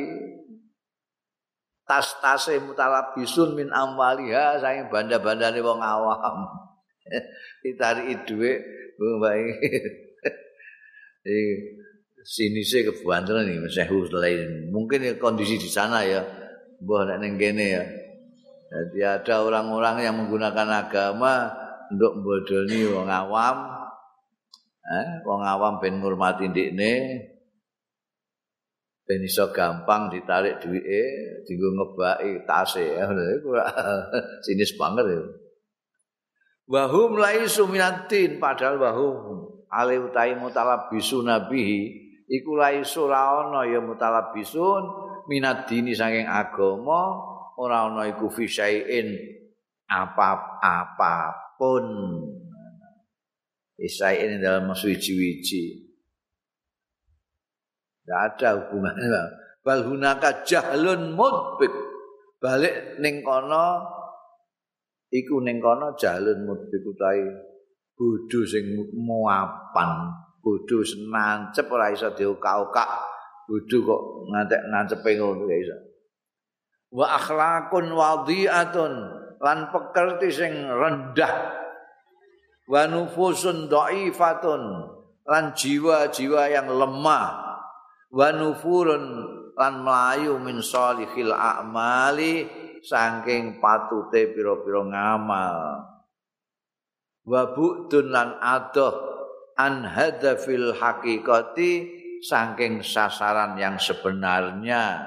[1.83, 6.47] tas-tase mutalabisun min amwaliha saking banda-bandane wong awam.
[7.59, 8.59] Ditari dhuwit
[8.95, 9.69] mbak iki.
[12.23, 14.71] Sini sih kebantuan nih Syekh lain.
[14.71, 16.23] Mungkin ya kondisi di sana ya.
[16.83, 17.83] Mbah nek kene ya.
[18.73, 21.53] Jadi ada orang-orang yang menggunakan agama
[21.93, 23.57] untuk bodoni wong awam.
[24.83, 26.91] Eh, wong awam ben ngurmati ndekne,
[29.03, 31.03] ben iso gampang ditarik duwike
[31.43, 33.51] dienggo ngebaki tase iku
[34.47, 35.23] sinis banget ya
[36.71, 39.17] wahum laisu minatin padahal wahum
[39.67, 41.91] ale utai mutalabisu nabi
[42.27, 44.83] iku laisu ra ana ya mutalabisun
[45.31, 47.19] minat dini saking agama
[47.59, 49.13] ora ana iku fisaiin
[49.87, 51.85] apa apapun
[53.83, 55.81] Isaiin dalam suci-wici.
[58.03, 59.23] Tidak ada hubungannya.
[59.63, 61.71] Bal hunaka jahlun mudbik.
[62.37, 63.79] Balik ning kono
[65.07, 67.23] iku ning kono jahlun mudbik utahe
[67.95, 70.11] bodho sing muapan,
[70.43, 72.89] bodho senancep ora iso diukak-ukak.
[73.47, 75.77] Bodho kok ngantek nancepe ngono ya iso.
[76.91, 78.93] Wa akhlaqun wadhi'atun
[79.39, 81.63] lan pekerti sing rendah.
[82.67, 84.61] Wa nufusun dha'ifatun
[85.23, 87.43] lan jiwa-jiwa yang lemah.
[88.13, 89.05] wa nufurun
[89.57, 92.45] lan mlayu min salihil a'mali
[92.85, 95.57] saking patute pira-pira ngamal
[97.25, 99.12] wa bu'dun lan adoh
[99.59, 105.03] an hadafil haqiqati saking sasaran yang sebenarnya.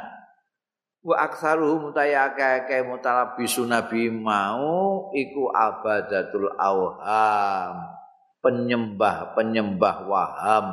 [1.07, 7.97] Wa aktsaruhum tayakake mutalabisu nabi mau iku abadatul auham
[8.43, 10.69] penyembah-penyembah waham.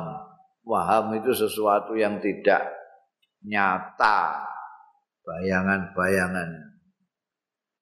[0.64, 2.66] Waham itu sesuatu yang tidak
[3.44, 4.48] nyata.
[5.24, 6.50] Bayangan-bayangan.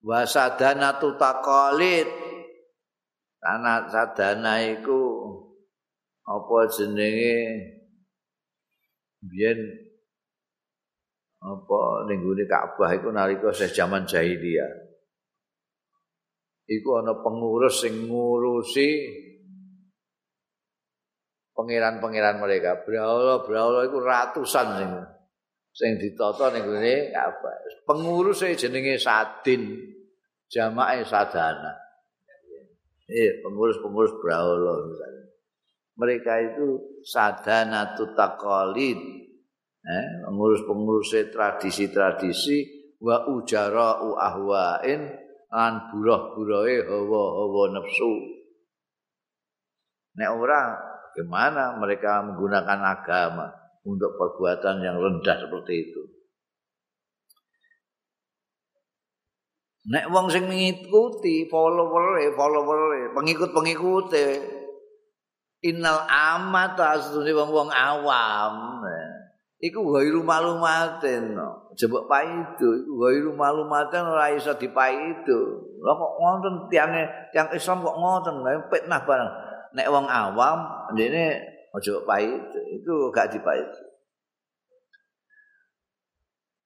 [0.02, 2.10] Wasadana tu taqalid
[3.42, 5.30] tanah sadana iku
[6.22, 7.38] apa jenenge
[9.22, 9.58] biyen
[11.42, 14.70] apa ning gune Ka'bah iku nalika zaman jahiliyah
[16.70, 18.90] iku ana pengurus sing ngurusi
[21.52, 22.82] pangeran-pangeran mereka.
[22.82, 24.90] Braula, braula itu ratusan sing
[25.72, 27.50] sing ditata ning ngene apa.
[27.84, 29.78] Pengurus e jenenge Sadin,
[30.48, 31.72] jamaah sadana.
[33.12, 35.24] Eh, pengurus-pengurus braula misalnya.
[35.98, 36.66] Mereka itu
[37.04, 39.00] sadana tutaqalid.
[39.82, 42.58] Eh, pengurus-pengurus tradisi-tradisi
[43.02, 45.10] wa ujara ahwain
[45.50, 48.14] lan buruh-buruhe hawa-hawa nafsu.
[50.14, 53.52] Nek ora Bagaimana mereka menggunakan agama
[53.84, 56.02] untuk perbuatan yang rendah seperti itu?
[59.92, 64.08] Nek wong sing mengikuti follower follower pengikut-pengikut
[65.62, 68.82] innal amat asune wong-wong awam.
[69.62, 71.38] Iku ghairu malumaten
[71.78, 75.38] jebok paido iku ghairu malumaten ora iso dipaido.
[75.78, 78.42] Lha kok ngoten tiange tiang Islam kok ngoten?
[78.66, 79.30] Fitnah barang
[79.72, 80.58] nek wong awam
[80.92, 83.68] ndene aja pahit itu gak dipahit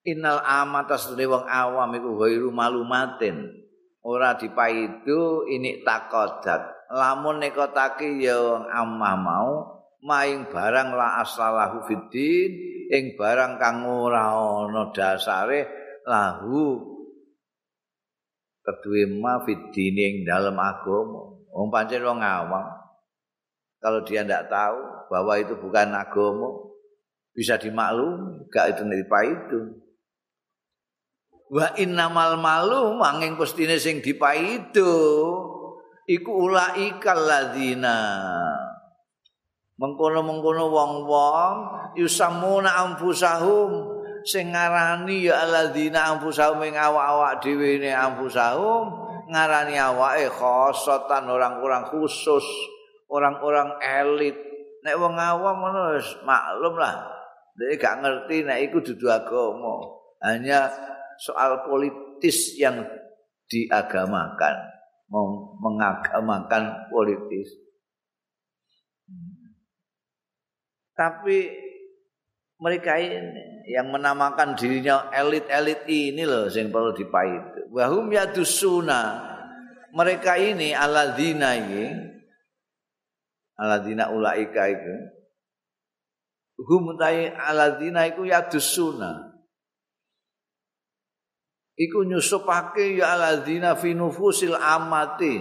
[0.06, 3.50] Innal amatas dene wong awam iku ghairu malumatin
[4.06, 8.38] ora dipaidu ini takodat lamun nekotake ya
[8.70, 9.52] amah mau
[10.06, 12.50] maing barang la asalahu fiddin
[12.92, 15.66] ing barang kang ora ana dasare
[16.06, 16.78] lahu
[18.62, 22.66] kedue ma fiddin ing dalem agama wong pancen wong awam
[23.82, 24.78] kalau dia tidak tahu
[25.10, 26.48] bahwa itu bukan agama
[27.34, 29.60] bisa dimaklum gak itu nipa itu
[31.50, 34.90] wa innamal malu manging pustine sing dipaido
[36.06, 37.98] iku ulaikal ladzina
[39.76, 41.54] mengkono-mengkono wong-wong
[42.00, 51.26] yusamuna anfusahum sing ngarani ya alladzina anfusahum ing awak-awak dhewe ne anfusahum ngarani awake khosotan
[51.26, 52.46] orang-orang khusus
[53.10, 54.36] orang-orang elit.
[54.86, 56.94] Nek wong awam ngono maklum lah.
[57.56, 59.82] Dia gak ngerti nek iku dudu agama.
[60.22, 60.70] Hanya
[61.18, 62.84] soal politis yang
[63.48, 64.56] diagamakan,
[65.08, 67.50] mengagamakan politis.
[70.96, 71.38] Tapi
[72.56, 77.68] mereka ini yang menamakan dirinya elit-elit ini loh yang perlu dipahit.
[77.68, 79.34] Wahum yadusuna.
[79.96, 82.06] Mereka ini aladina ini
[83.56, 84.94] aladina ulaika iku
[86.68, 89.25] hum tai aladina iku yadusuna
[91.76, 95.40] iku nyusupake ya aladina fi nufusil amati.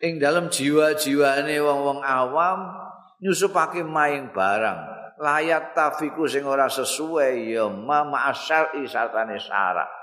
[0.00, 2.72] Ing dalam jiwa-jiwane wong-wong awam
[3.20, 4.80] nyusupake maing barang.
[5.20, 10.00] Layat tafiku sing ora sesuai ya ma ma'asyar isatane syarat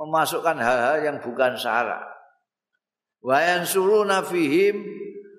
[0.00, 2.00] memasukkan hal-hal yang bukan syarat
[3.20, 4.80] wayan suruna fihim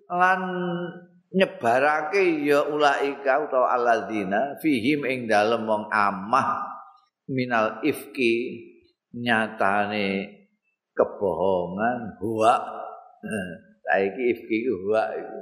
[0.06, 0.41] lan
[1.34, 6.62] nyebarake ya ulaika utawa alladzina fihim ing dalem wong amah
[7.26, 8.70] minal ifki
[9.15, 10.08] nyatane
[10.95, 12.54] kebohongan huwa
[13.84, 15.41] saiki ifki huwa itu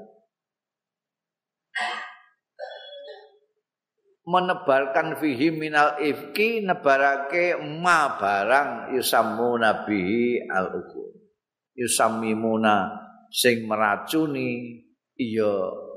[4.29, 11.17] menebarkan fihim minal ifki nebarake ma barang yusammu nabihi al uku
[11.73, 12.93] yusammimuna
[13.33, 14.81] sing meracuni
[15.17, 15.53] iya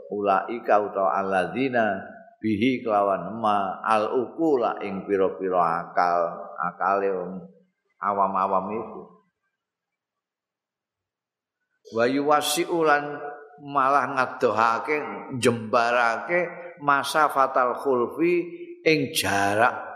[0.08, 2.00] ulaika utawa alladzina
[2.40, 6.20] bihi kelawan ma al ukula ing pira-pira akal
[6.56, 7.12] akale
[8.02, 9.02] awam-awam itu
[11.94, 13.20] wa yuwasiulan
[13.62, 14.98] malah ngadohake
[15.38, 16.50] jembarake
[16.82, 18.42] masa fatal khulfi
[18.82, 19.92] ing jarak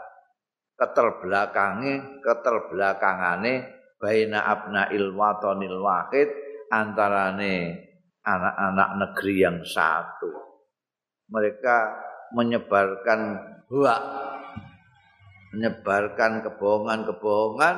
[0.79, 3.55] keterbelakange keterbelakangane
[3.97, 6.29] baina abna ilwatonil wahid
[6.71, 7.87] antarane
[8.27, 10.31] anak-anak negeri yang satu.
[11.31, 11.77] Mereka
[12.35, 13.21] menyebarkan
[13.71, 14.03] huak
[15.57, 17.77] menyebarkan kebohongan-kebohongan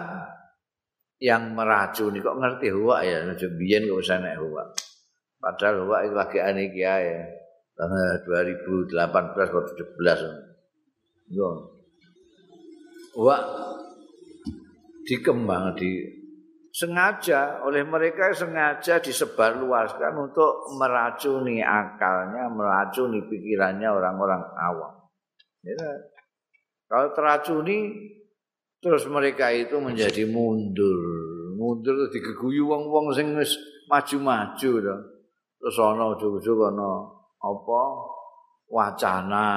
[1.23, 3.23] yang meracuni kok ngerti huak ya?
[3.55, 4.75] Biyen kok usah nek huak
[5.39, 6.99] padahal huak itu lagi aneh ya
[7.79, 8.91] tahun 2018
[9.39, 11.49] atau 17 yo.
[13.19, 13.43] Huak
[15.07, 16.19] dikembang di
[16.75, 24.95] sengaja oleh mereka sengaja disebarluaskan untuk meracuni akalnya, meracuni pikirannya orang-orang awam.
[25.63, 25.75] Ya.
[26.89, 27.93] Kalau teracuni
[28.81, 31.01] terus mereka itu menjadi mundur,
[31.61, 33.53] mundur digeguyu wong-wong sing wis
[33.93, 34.97] maju-maju to.
[35.59, 36.91] Terus ana ujug-ujug ana
[37.45, 37.81] apa?
[38.73, 39.49] Wacana.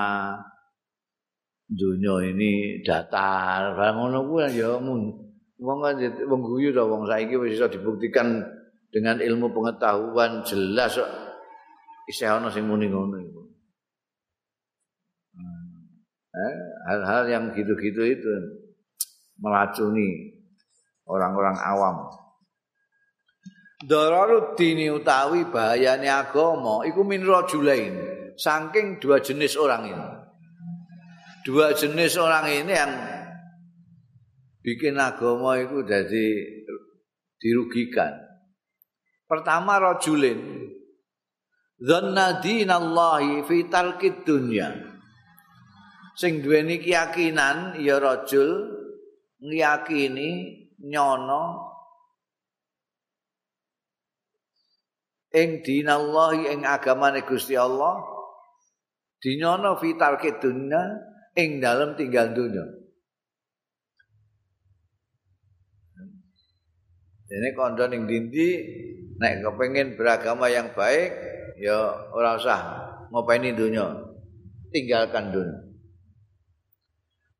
[1.71, 5.07] Dunia ini datar, ngono kuwi ya wong
[5.55, 8.43] wong guyu to wong saiki wis iso dibuktikan
[8.91, 10.99] dengan ilmu pengetahuan jelas
[12.11, 13.30] isih ana sing muni ngono
[16.87, 18.33] hal-hal yang gitu-gitu itu
[19.41, 20.37] melacuni
[21.05, 21.97] orang-orang awam.
[23.81, 27.97] Dararud dini utawi bahayane agama iku min rajulain.
[28.37, 30.07] Saking dua jenis orang ini.
[31.41, 32.93] Dua jenis orang ini yang
[34.61, 36.25] bikin agama itu jadi
[37.41, 38.13] dirugikan.
[39.25, 40.69] Pertama rajulin
[41.81, 44.90] dzanna dinallahi fi talqid dunya.
[46.21, 48.69] Sing duweni keyakinan ya rajul
[49.41, 51.65] ngiyakini nyono
[55.33, 58.05] ing dinallahi ing agamane Gusti Allah
[59.17, 60.93] dinyono fi talqid dunya
[61.33, 62.69] ing dalem tinggal dunya.
[67.33, 68.61] Ini kondo ning dindi
[69.17, 71.17] nek kepengin beragama yang baik
[71.57, 72.61] ya ora usah
[73.09, 73.89] ngopeni dunia.
[74.69, 75.70] Tinggalkan dunia.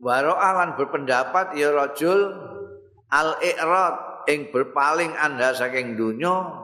[0.02, 2.34] Waro alan berpendapat ya rajul
[3.14, 6.62] al-i'rad ing berpaling anda saking dunia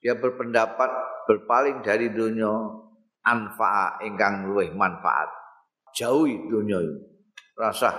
[0.00, 0.88] dia berpendapat
[1.28, 2.48] berpaling dari dunia
[3.28, 5.28] anfa'a ingkang luwih manfaat.
[5.92, 6.96] Jauhi dunia ini
[7.58, 7.92] rasa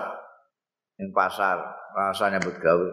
[0.97, 1.59] yang pasar
[1.93, 2.89] rasanya bergawe.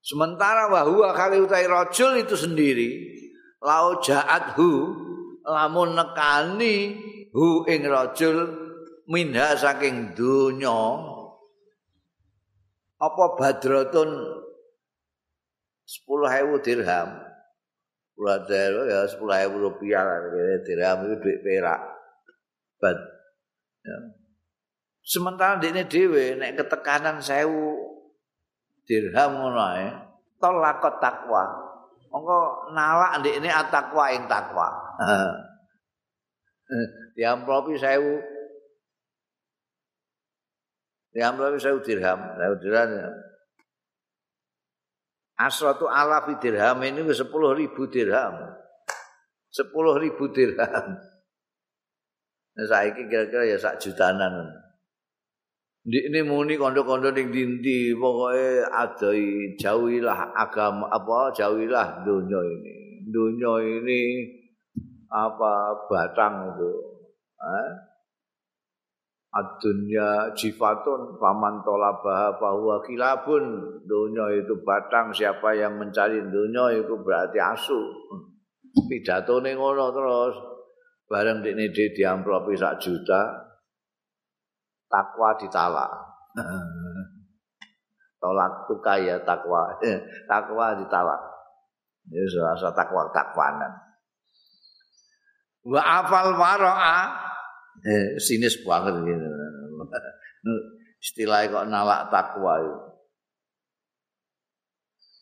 [0.00, 2.96] Sementara bahwa kali utai rojul itu sendiri,
[3.60, 4.94] lau jaat hu,
[5.44, 6.96] lamun nekani
[7.38, 8.36] hu ing rojul
[9.06, 10.74] minha saking dunya
[12.98, 13.24] apa
[15.86, 17.14] sepuluh hewu dirham
[18.10, 20.02] sepuluh hewu ya sepuluh hewu rupiah
[20.66, 21.78] dirham itu duit perak
[22.82, 22.98] bad
[23.86, 23.98] ya.
[25.08, 27.80] Sementara dene dhewe nek ketekanan sewu
[28.84, 29.88] dirham ngono ae,
[30.36, 31.48] tolakot takwa.
[32.12, 34.68] Monggo nalak ndekne atakwa ing takwa.
[37.16, 38.20] Diamplopi sewu.
[41.12, 42.90] Diamplopi sewu dirham, sewu dirham.
[45.38, 48.58] Asratu alafi dirham ini sepuluh ribu dirham.
[49.48, 50.98] Sepuluh ribu dirham.
[52.58, 54.50] Nah, saiki kira-kira ya sak jutanan.
[55.88, 62.76] Dik ini muni kondo-kondo ning dindi pokoke adai jauhilah agama apa jauhilah dunia ini.
[63.08, 64.00] Dunia ini
[65.08, 65.52] apa
[65.88, 66.72] batang itu.
[67.40, 67.70] Eh?
[69.28, 77.36] Adunya jifatun paman tolabah bahwa kilabun dunia itu batang siapa yang mencari dunia itu berarti
[77.36, 77.80] asu.
[78.88, 80.34] Pidato ngono terus
[81.08, 83.20] bareng dikne di amplopi sak juta
[84.88, 85.92] takwa ditalak.
[88.18, 89.70] Tolak tuka ya takwa.
[90.30, 91.20] takwa ditalak.
[92.08, 93.87] Ini rasa takwa takwanan.
[95.66, 96.98] Wa afal waro'a.
[97.82, 99.26] Eh, sinis banget gitu.
[100.98, 102.78] Istilah kok nalak takwa itu.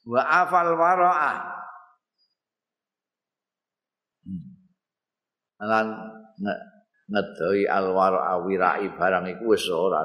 [0.08, 1.32] Wa afal waro'a.
[5.56, 5.86] Lan
[7.08, 10.04] ngedoi alwar awirai barang iku wis ora.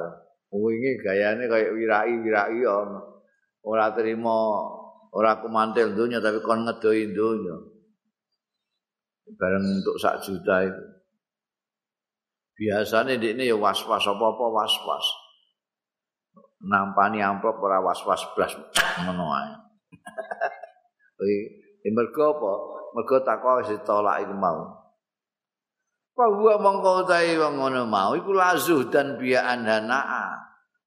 [0.51, 2.99] Wingi gayane kaya wirai-wirai ana.
[3.63, 4.35] Ora terima
[5.15, 7.55] ora kumantil donya tapi kon ngedoi donya.
[9.29, 10.83] Barang untuk sak juta itu.
[12.61, 15.05] Biasanya di ini ya was-was apa-apa was-was.
[16.61, 18.21] Nampani amplop ora was-was
[19.01, 19.51] ngono ae.
[21.17, 22.51] Kuwi mergo apa?
[22.93, 24.61] Mergo takwa wis ditolak iku mau.
[26.13, 30.37] Bahwa mongko utahe wong ngono mau iku lazuh dan biaan danaa.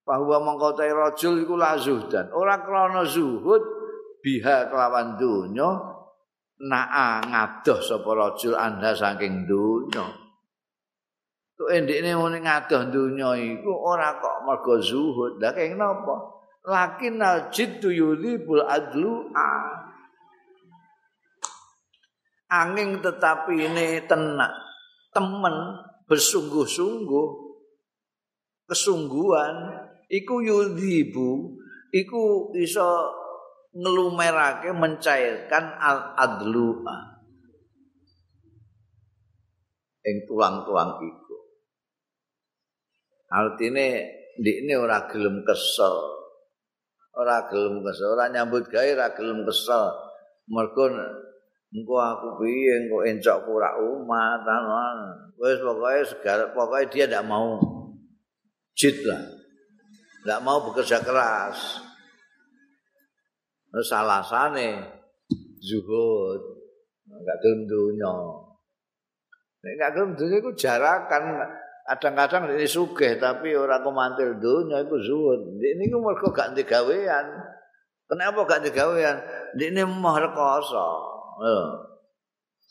[0.07, 3.63] Bahwa mongko utahe rajul iku lazuh dan ora krana zuhud
[4.23, 5.94] biha kelawan donya
[6.63, 10.25] naa ngadoh sapa rajul anda saking dunya
[11.55, 15.39] Tuh endekne muni ngadoh dunya iku ora kok mergo zuhud.
[15.39, 16.35] Lah keng napa?
[16.67, 19.31] Lakin al jiddu yudhibul adlu
[22.51, 24.51] Angin tetapi ini tenak
[25.15, 25.55] temen
[26.07, 27.29] bersungguh-sungguh
[28.69, 29.55] kesungguhan
[30.11, 31.59] iku yudhibu
[31.91, 33.11] iku iso
[33.75, 36.79] ngelumerake mencairkan al adlu
[40.05, 41.37] ing tulang-tulang iku.
[43.33, 43.87] Artine
[44.39, 45.97] ndikne ora gelem kesel.
[47.17, 48.15] Ora gelem kesel.
[48.15, 49.91] Ora nyambut gawe ora gelem kesel.
[50.45, 50.93] Mergo
[51.73, 54.45] engko aku piye engko encok ora umat
[55.41, 57.59] wis pokoke segala pokoke dia ndak mau.
[58.77, 59.25] Jid lah.
[60.29, 61.81] Ndak mau bekerja keras
[63.75, 64.87] Terus alasane
[65.59, 66.63] zuhud.
[67.11, 68.15] Enggak gelem dunya.
[69.67, 71.43] Nek enggak gelem dunya iku jarakan
[71.85, 75.59] kadang-kadang ini sugih tapi ora kemantil dunya iku zuhud.
[75.59, 77.27] Ini iku mergo gak digawean.
[78.07, 79.19] Kenapa gak digawean?
[79.59, 80.89] Ini mah rekoso.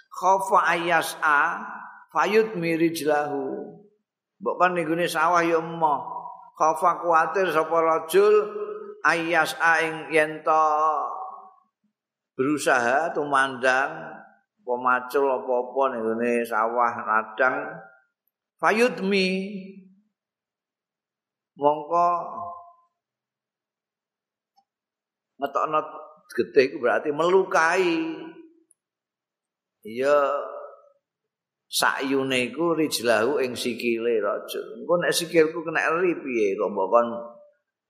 [0.07, 1.67] Khofa ayas a
[2.15, 3.75] fayut mirijlahu.
[4.39, 5.99] Mbok kan ning sawah ya emoh.
[6.55, 8.35] Khofa kuatir sapa rajul
[9.03, 10.65] ayas aing yento
[12.33, 14.23] berusaha tumandang
[14.63, 17.55] pemacul apa-apa ning sawah ladang
[18.57, 19.29] fayudmi.
[21.53, 22.09] Mongko
[25.37, 25.79] ngetokno
[26.33, 28.17] gede itu berarti melukai.
[29.83, 30.17] Ya
[31.69, 34.61] sakyune iku rijlahu ing sikile raja.
[34.79, 36.89] Engko nek sikilku kena eri piye kok mbok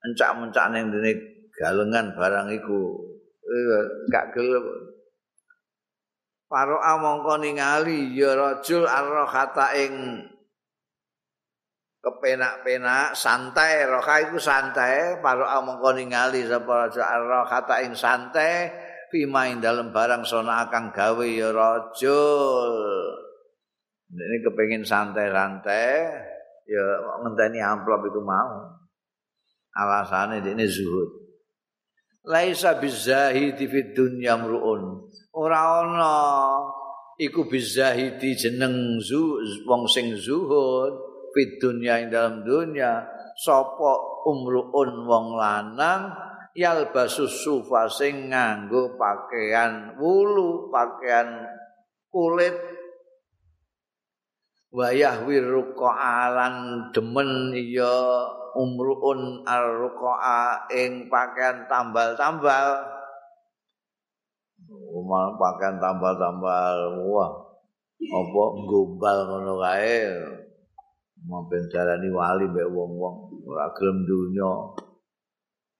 [0.03, 1.11] encak-mencak ning dene
[1.55, 2.81] galengan barang iku.
[4.11, 4.65] Gak gelem.
[6.47, 10.21] Paro mongko ningali ya rajul arrohata ing
[12.03, 13.89] kepenak-penak santai.
[13.89, 18.69] Roha iku santai paro mongko ningali sapa rajul arrohata ing santai
[19.09, 22.73] fima ing dalem barang sona akan gawe ya rajul.
[24.13, 25.89] Ini kepengin santai-santai
[26.69, 26.85] ya
[27.25, 28.82] ngenteni amplop itu mau
[29.73, 31.09] alasane dene zuhud.
[32.23, 35.11] Laisa bizahidi fid dunya mruun.
[35.35, 36.15] Ora ana
[37.19, 40.93] iku bizahidi jeneng zu wong sing zuhud
[41.35, 43.03] fid dunya ing dalam dunya.
[43.33, 46.15] Sapa umruun wong lanang
[46.53, 51.43] yalbasu sufa sing nganggo pakaian wulu pakaian
[52.07, 52.55] kulit.
[54.73, 62.85] Wayah wiruqa alan demen ya umruun arqaa ing pakaian tambal-tambal.
[64.93, 66.77] Umar pakaian tambal-tambal
[67.09, 67.31] wah
[68.03, 70.01] apa gombal ngono kae.
[71.23, 74.51] Mampen jarani wali mbek wong-wong ora gelem dunya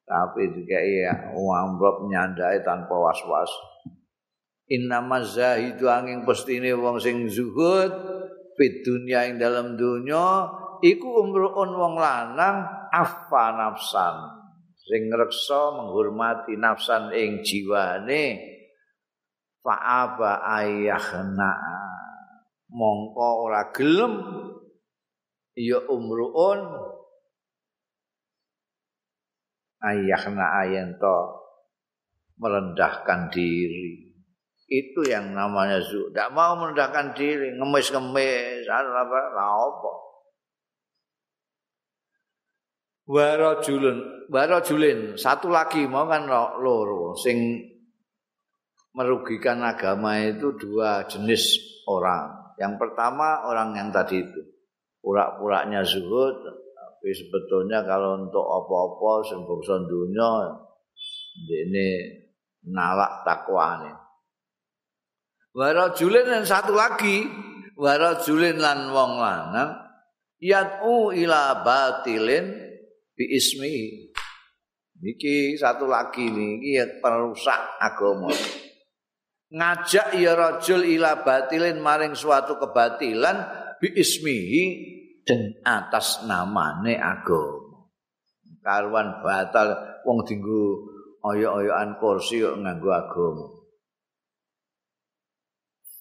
[0.03, 1.03] tapi dikai
[1.35, 3.51] amrop nyandai tanpa was-was.
[4.71, 7.91] Innama zahidu angin pestine wong sing zuhud
[8.55, 10.47] fit dunya ing dalam dunya
[10.83, 14.15] iku umruun wong lanang afa nafsan.
[14.83, 18.35] Sing ngreksa menghormati nafsan ing jiwane
[19.63, 21.55] fa'aba ayahna
[22.67, 24.13] mongko ora gelem
[25.55, 26.91] ya umruun.
[29.83, 31.47] Ayahna ayento
[32.39, 34.11] merendahkan diri.
[34.67, 39.91] Itu yang namanya zu tidak mau merendahkan diri ngemis-ngemis apa apa
[43.09, 44.27] warajulun.
[44.27, 45.19] Warajulin.
[45.19, 46.27] Satu lagi mau kan
[46.59, 47.13] loro.
[47.19, 47.59] Sing
[48.93, 52.55] merugikan agama itu dua jenis orang.
[52.61, 54.41] Yang pertama orang yang tadi itu.
[55.03, 56.63] Pura-puranya zuhud
[57.03, 60.55] tapi sebetulnya kalau untuk apa-apa sembung dunia
[61.51, 61.99] ini
[62.71, 63.95] nalak takwa nih
[65.51, 67.27] warajulin yang satu lagi
[67.75, 69.83] warajulin lan wong lanang
[70.39, 72.62] yatu ila batilin
[73.13, 74.09] bi ismi.
[75.03, 78.31] Iki satu lagi iki perusak agama.
[79.53, 83.37] Ngajak ya rajul ila batilin maring suatu kebatilan
[83.77, 84.63] bi ismihi
[85.27, 87.91] dan atas namane agama.
[88.63, 90.87] Karuan batal wong dinggo
[91.19, 93.47] oyo-oyoan kursi kok nganggo agama.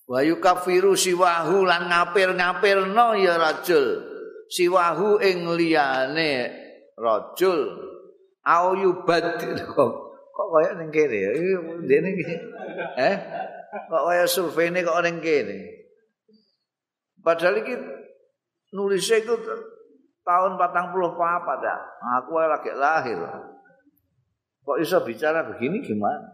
[0.06, 3.98] Wa yukafiru siwahu lan ngapir-ngapirno ya rajul.
[4.46, 6.61] Siwahu ing liyane
[6.99, 7.61] rajul
[8.43, 9.57] au yubadil
[10.32, 11.18] kok kaya ning kene
[11.86, 12.24] ndene iki
[13.01, 13.16] eh?
[13.72, 15.59] Kok kaya survei ini kok ning kene?
[17.24, 17.74] Padahal iki
[18.76, 19.34] nulis itu
[20.22, 20.93] tahun 44
[21.64, 21.76] ya
[22.20, 23.20] aku lagi lahir.
[24.62, 26.28] Kok bisa bicara begini gimana?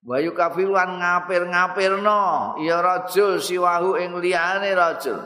[0.00, 2.56] Wayu kafilan ngapir-ngapirno.
[2.64, 5.20] Ya rajul siwahu ing liyane rajul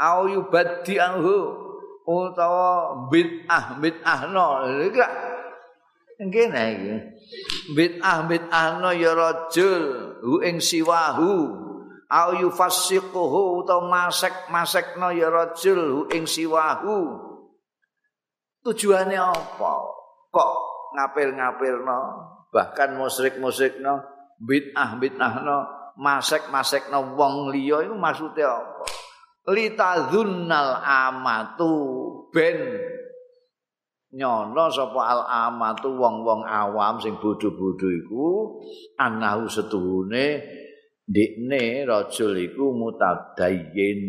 [0.00, 1.59] au yubaddi anhu
[2.06, 4.46] utawa bid'ah bid'ahno.
[4.88, 5.04] Iki
[6.20, 6.94] ngene iki.
[7.76, 9.84] Bid'ah bid'ahno ya rajul
[10.20, 11.32] hu ing siwahu.
[12.10, 17.28] Au yufassiquhu utawa masek-masekno ya rajul hu ing siwahu.
[18.60, 19.72] Tujuane apa?
[20.30, 20.50] Kok
[20.94, 21.98] ngapir-ngapirno
[22.50, 24.02] bahkan musyrik-musyrikno
[24.42, 25.58] bid'ah bid'ahno
[25.94, 28.69] masek-masekno wong liya iku maksude apa
[29.48, 31.72] litadzunnal amatu.
[32.34, 32.58] Ben.
[34.10, 38.58] Nyono sapa al amatu wong-wong awam sing bodho-bodho iku
[38.98, 40.42] anahu setuhune
[41.06, 44.02] dikne rajul iku mutadayyin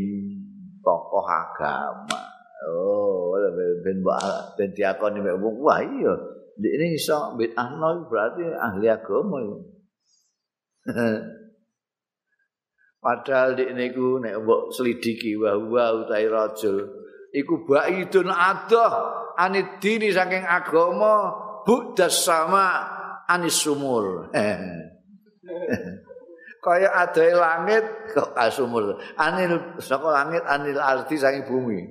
[0.81, 2.17] tokoh agama.
[2.65, 3.37] Oh
[3.85, 4.01] ben
[4.57, 6.13] ben diakoni mek wong wah iya
[6.57, 9.37] dikne iso bid'ahno berarti ahli agama
[13.01, 16.85] Padahal di niku nek mbok selidiki wa wa utai rajul
[17.33, 18.93] iku baidun adoh
[19.33, 21.33] anidini saking agama
[21.65, 22.85] budas sama
[23.25, 24.29] anis sumur.
[26.61, 27.81] Kaya adohe langit
[28.13, 28.93] kok sumur.
[29.17, 31.81] Anil saka langit anil arti saking bumi.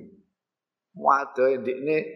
[0.95, 2.07] Wadohe ndikne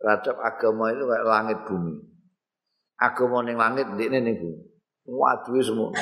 [0.00, 1.92] terhadap agama itu kayak langit bumi.
[2.96, 4.64] agama ning langit ndekne ning bumi.
[5.04, 5.92] Waduh semua.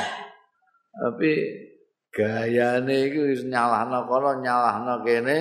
[0.94, 1.32] Tapi
[2.14, 5.38] gayane iku wis nyalahno kono nyalahno kene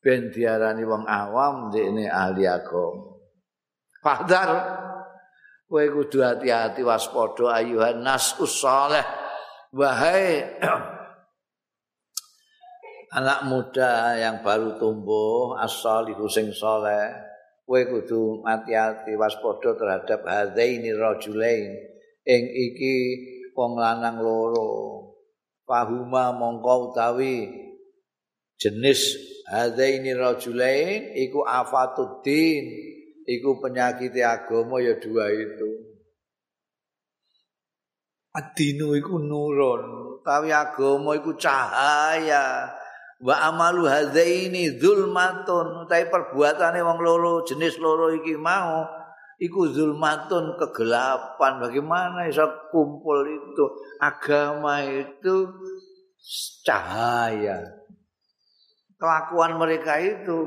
[0.00, 3.12] ben diarani wong awam ndekne ahli agama.
[4.02, 4.50] Padar
[5.68, 9.04] kowe kudu hati-hati waspada ayuhan nas usoleh.
[9.72, 10.42] Wahai
[13.16, 17.12] anak muda yang baru tumbuh as-salihu sing saleh
[17.68, 21.72] kowe kudu hati-hati waspada terhadap hadaini rajulain
[22.24, 22.96] ing iki
[23.52, 25.00] wong lanang loro.
[25.62, 27.48] Pahuma mongko utawi
[28.58, 29.16] jenis
[29.48, 32.64] hadaini rajulain iku afatuddin
[33.24, 35.70] iku penyakit agama ya dua itu.
[38.32, 39.84] Adinu iku nurun
[40.24, 42.72] tapi agama iku cahaya.
[43.22, 48.82] Wa amalu hadzaini zulmatun utawi perbuatane wong loro jenis loro iki mau
[49.42, 51.58] iku zulmatun kegelapan.
[51.58, 53.64] Bagaimana bisa kumpul itu?
[53.98, 55.50] Agama itu
[56.62, 57.58] cahaya.
[58.94, 60.46] Kelakuan mereka itu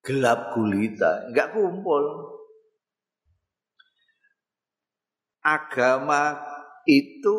[0.00, 1.28] gelap gulita.
[1.28, 2.32] Enggak kumpul.
[5.44, 6.40] Agama
[6.88, 7.36] itu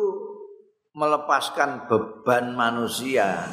[0.94, 3.50] melepaskan beban manusia.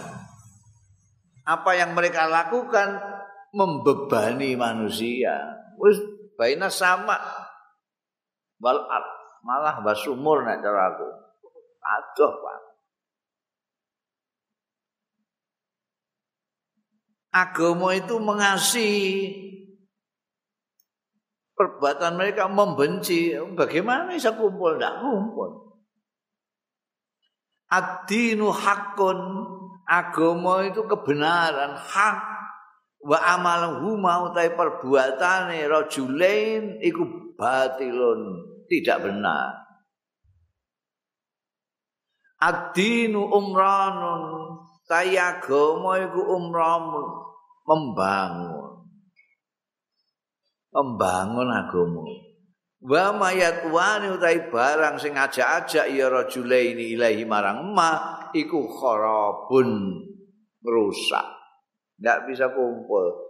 [1.41, 3.01] Apa yang mereka lakukan
[3.49, 5.57] membebani manusia.
[6.41, 7.21] Baina sama
[8.57, 8.81] wal
[9.45, 11.05] malah basumur nek cara aku.
[11.81, 12.59] Aduh, Pak.
[17.31, 19.13] Agama itu mengasihi
[21.53, 23.37] perbuatan mereka membenci.
[23.53, 24.81] Bagaimana bisa kumpul?
[24.81, 25.77] Tidak kumpul.
[27.69, 29.45] Ad-dinu hakun
[29.85, 32.40] agama itu kebenaran hak
[33.01, 38.21] wa amaluhu mau ta perbuatane rajulain iku batilun
[38.69, 39.61] tidak benar.
[42.41, 44.23] Ad-dinu umranun
[44.89, 47.07] tayagama iku umramun
[47.69, 48.71] membangun.
[50.71, 52.01] Membangun agama.
[52.81, 60.01] Wa mayat wani utai barang sing aja-aja ya rajulaini ilahi marang emak iku kharabun
[60.65, 61.40] rusak.
[62.01, 63.29] Enggak bisa kumpul.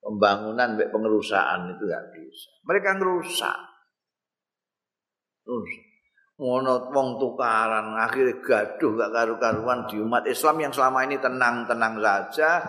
[0.00, 2.48] Pembangunan mbek pengerusaan itu enggak bisa.
[2.68, 3.58] Mereka ngerusak.
[5.48, 5.84] Rusak.
[6.40, 12.64] Ngono wong tukaran akhirnya gaduh gak karu-karuan di umat Islam yang selama ini tenang-tenang saja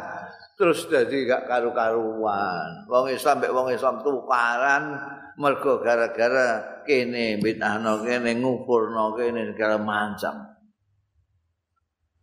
[0.59, 2.83] terus jadi gak karu-karuan.
[2.91, 4.99] Wong Islam mbek wong Islam tukaran
[5.39, 10.50] mergo gara-gara kene bid'ahno kene ngupurno kene segala macam.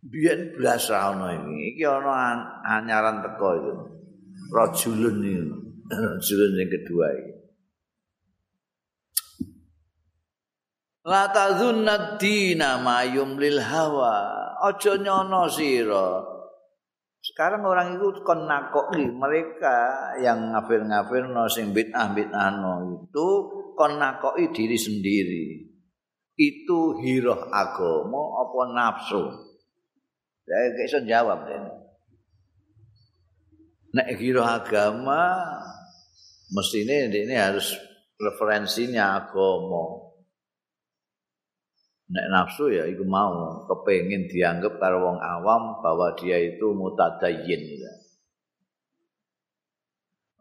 [0.03, 3.73] Biyen blas ra ono iki iki ana anyaran teko itu
[4.55, 5.43] rajulun iki
[6.15, 7.33] rajulun yang kedua iki.
[11.09, 14.45] La tazunna dina mayum lil hawa.
[14.59, 16.21] Aja nyono sira.
[17.19, 23.27] Sekarang orang itu kon nakoki mereka yang ngafir-ngafir no sing bid'ah bid'ah no itu
[23.73, 25.45] kon nakoki diri sendiri.
[26.37, 29.48] Itu hiroh agama apa nafsu
[30.49, 31.61] saya gak bisa jawab deh
[33.93, 35.45] nek hiroh agama
[36.53, 37.77] mestinya ini harus
[38.19, 40.11] referensinya agama.
[42.09, 47.85] Nek nafsu ya iku mau kepengin dianggap karo wong awam bahwa dia itu mutadayyin.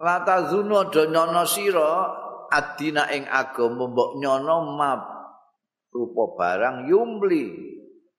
[0.01, 2.09] Lata zuno do nyono sira
[2.49, 5.03] adina ing agama mbok nyono map
[5.93, 7.77] rupa barang yumbli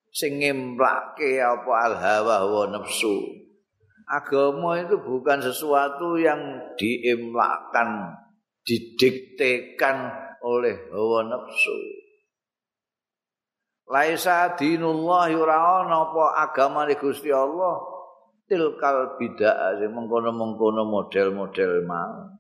[0.10, 3.46] sing ngemplake apa al hawa wa nafsu.
[4.10, 6.42] Agama itu bukan sesuatu yang
[6.82, 8.18] diimlakan,
[8.66, 10.10] didiktekan
[10.42, 11.78] oleh hawa nafsu.
[13.90, 17.82] Laisa dinullah ora ana apa agama Gusti Allah
[18.46, 22.38] tilkal bidah sing mengkono-mengkono model-model mau.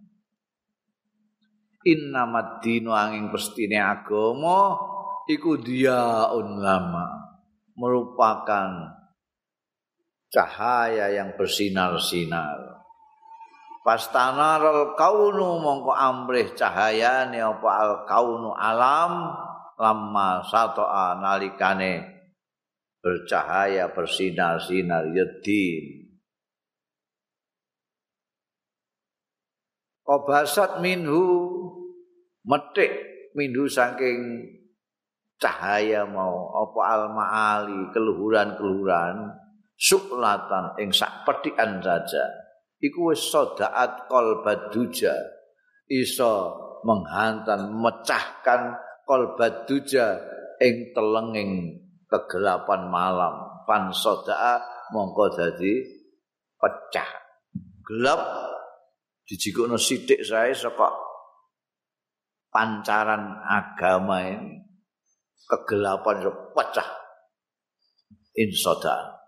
[1.85, 4.77] Innamad dinu angin pestine agama
[5.25, 7.28] iku dia lama
[7.79, 8.99] merupakan
[10.27, 12.83] cahaya yang bersinar-sinar.
[13.79, 19.31] Pastanarul kaunu mongko amrih cahayane apa al kaunu alam
[19.79, 22.03] lama sato'a nalikane
[22.99, 26.11] bercahaya bersinar-sinar yedin
[30.03, 31.47] Kobasat minhu
[32.43, 32.91] metik
[33.37, 34.43] minhu saking
[35.39, 39.31] cahaya mau apa al maali keluhuran-keluhuran
[39.79, 42.27] suklatan ing sak petikan saja.
[42.83, 45.15] Iku wis sodaat qalbad duja.
[45.89, 46.53] Iso
[46.85, 48.77] menghantam mecahkan
[49.07, 50.19] qalbat duja
[50.61, 53.63] ing telenging kegelapan malam.
[53.65, 54.61] Pan sodaa
[54.93, 55.81] mongko dadi
[56.59, 57.09] pecah.
[57.83, 58.21] Gelap
[59.25, 60.93] dijikono sithik sae saka
[62.53, 64.68] pancaran agama ini
[65.47, 66.89] kegelapan pecah.
[68.39, 69.19] Insoda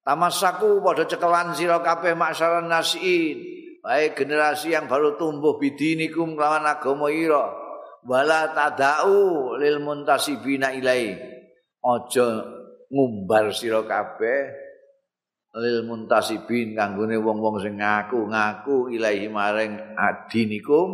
[0.00, 3.38] Tamasaku pada cekelan sira kabeh maksaran nasiin.
[3.80, 7.52] Baik generasi yang baru tumbuh bidinikum lawan agama ira.
[8.04, 11.14] Wala tadau lil muntasibina ilai.
[11.80, 12.28] Aja
[12.90, 14.40] ngumbar sira kabeh
[15.60, 20.88] lil muntasibin kanggone wong-wong sing ngaku-ngaku ilahi maring adinikum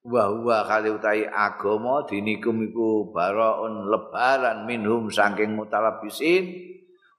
[0.00, 6.56] wa huwa kali utahi agama dinikum iku baraun lebaran minhum saking mutalabisin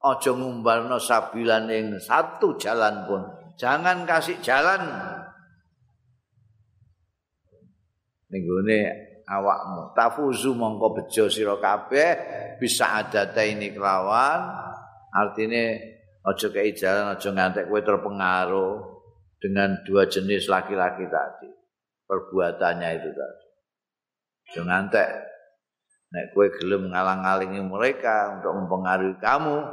[0.02, 3.22] aja ngumbarno sabilan ing satu jalan pun.
[3.54, 4.82] Jangan kasih jalan.
[8.26, 8.78] Ninggone
[9.30, 9.94] awakmu.
[9.94, 12.10] Tafuzu mongko bejo sira kabeh
[12.58, 14.58] bisa adate ini kelawan.
[15.12, 15.78] Artine
[16.26, 18.74] aja kei jalan aja ngantek kowe terpengaruh
[19.38, 21.61] dengan dua jenis laki-laki tadi
[22.12, 23.46] perbuatannya itu tadi.
[24.52, 25.08] Aja ngantek
[26.12, 29.64] nek kowe gelem ngalang-alingi mereka untuk mempengaruhi kamu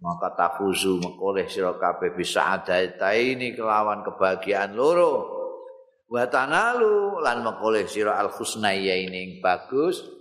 [0.00, 5.36] maka tafuzu mengkoleh sira kabeh bisa adate ini kelawan kebahagiaan loro.
[6.06, 10.15] Wa tanalu lan makoleh sira al husnaya ini bagus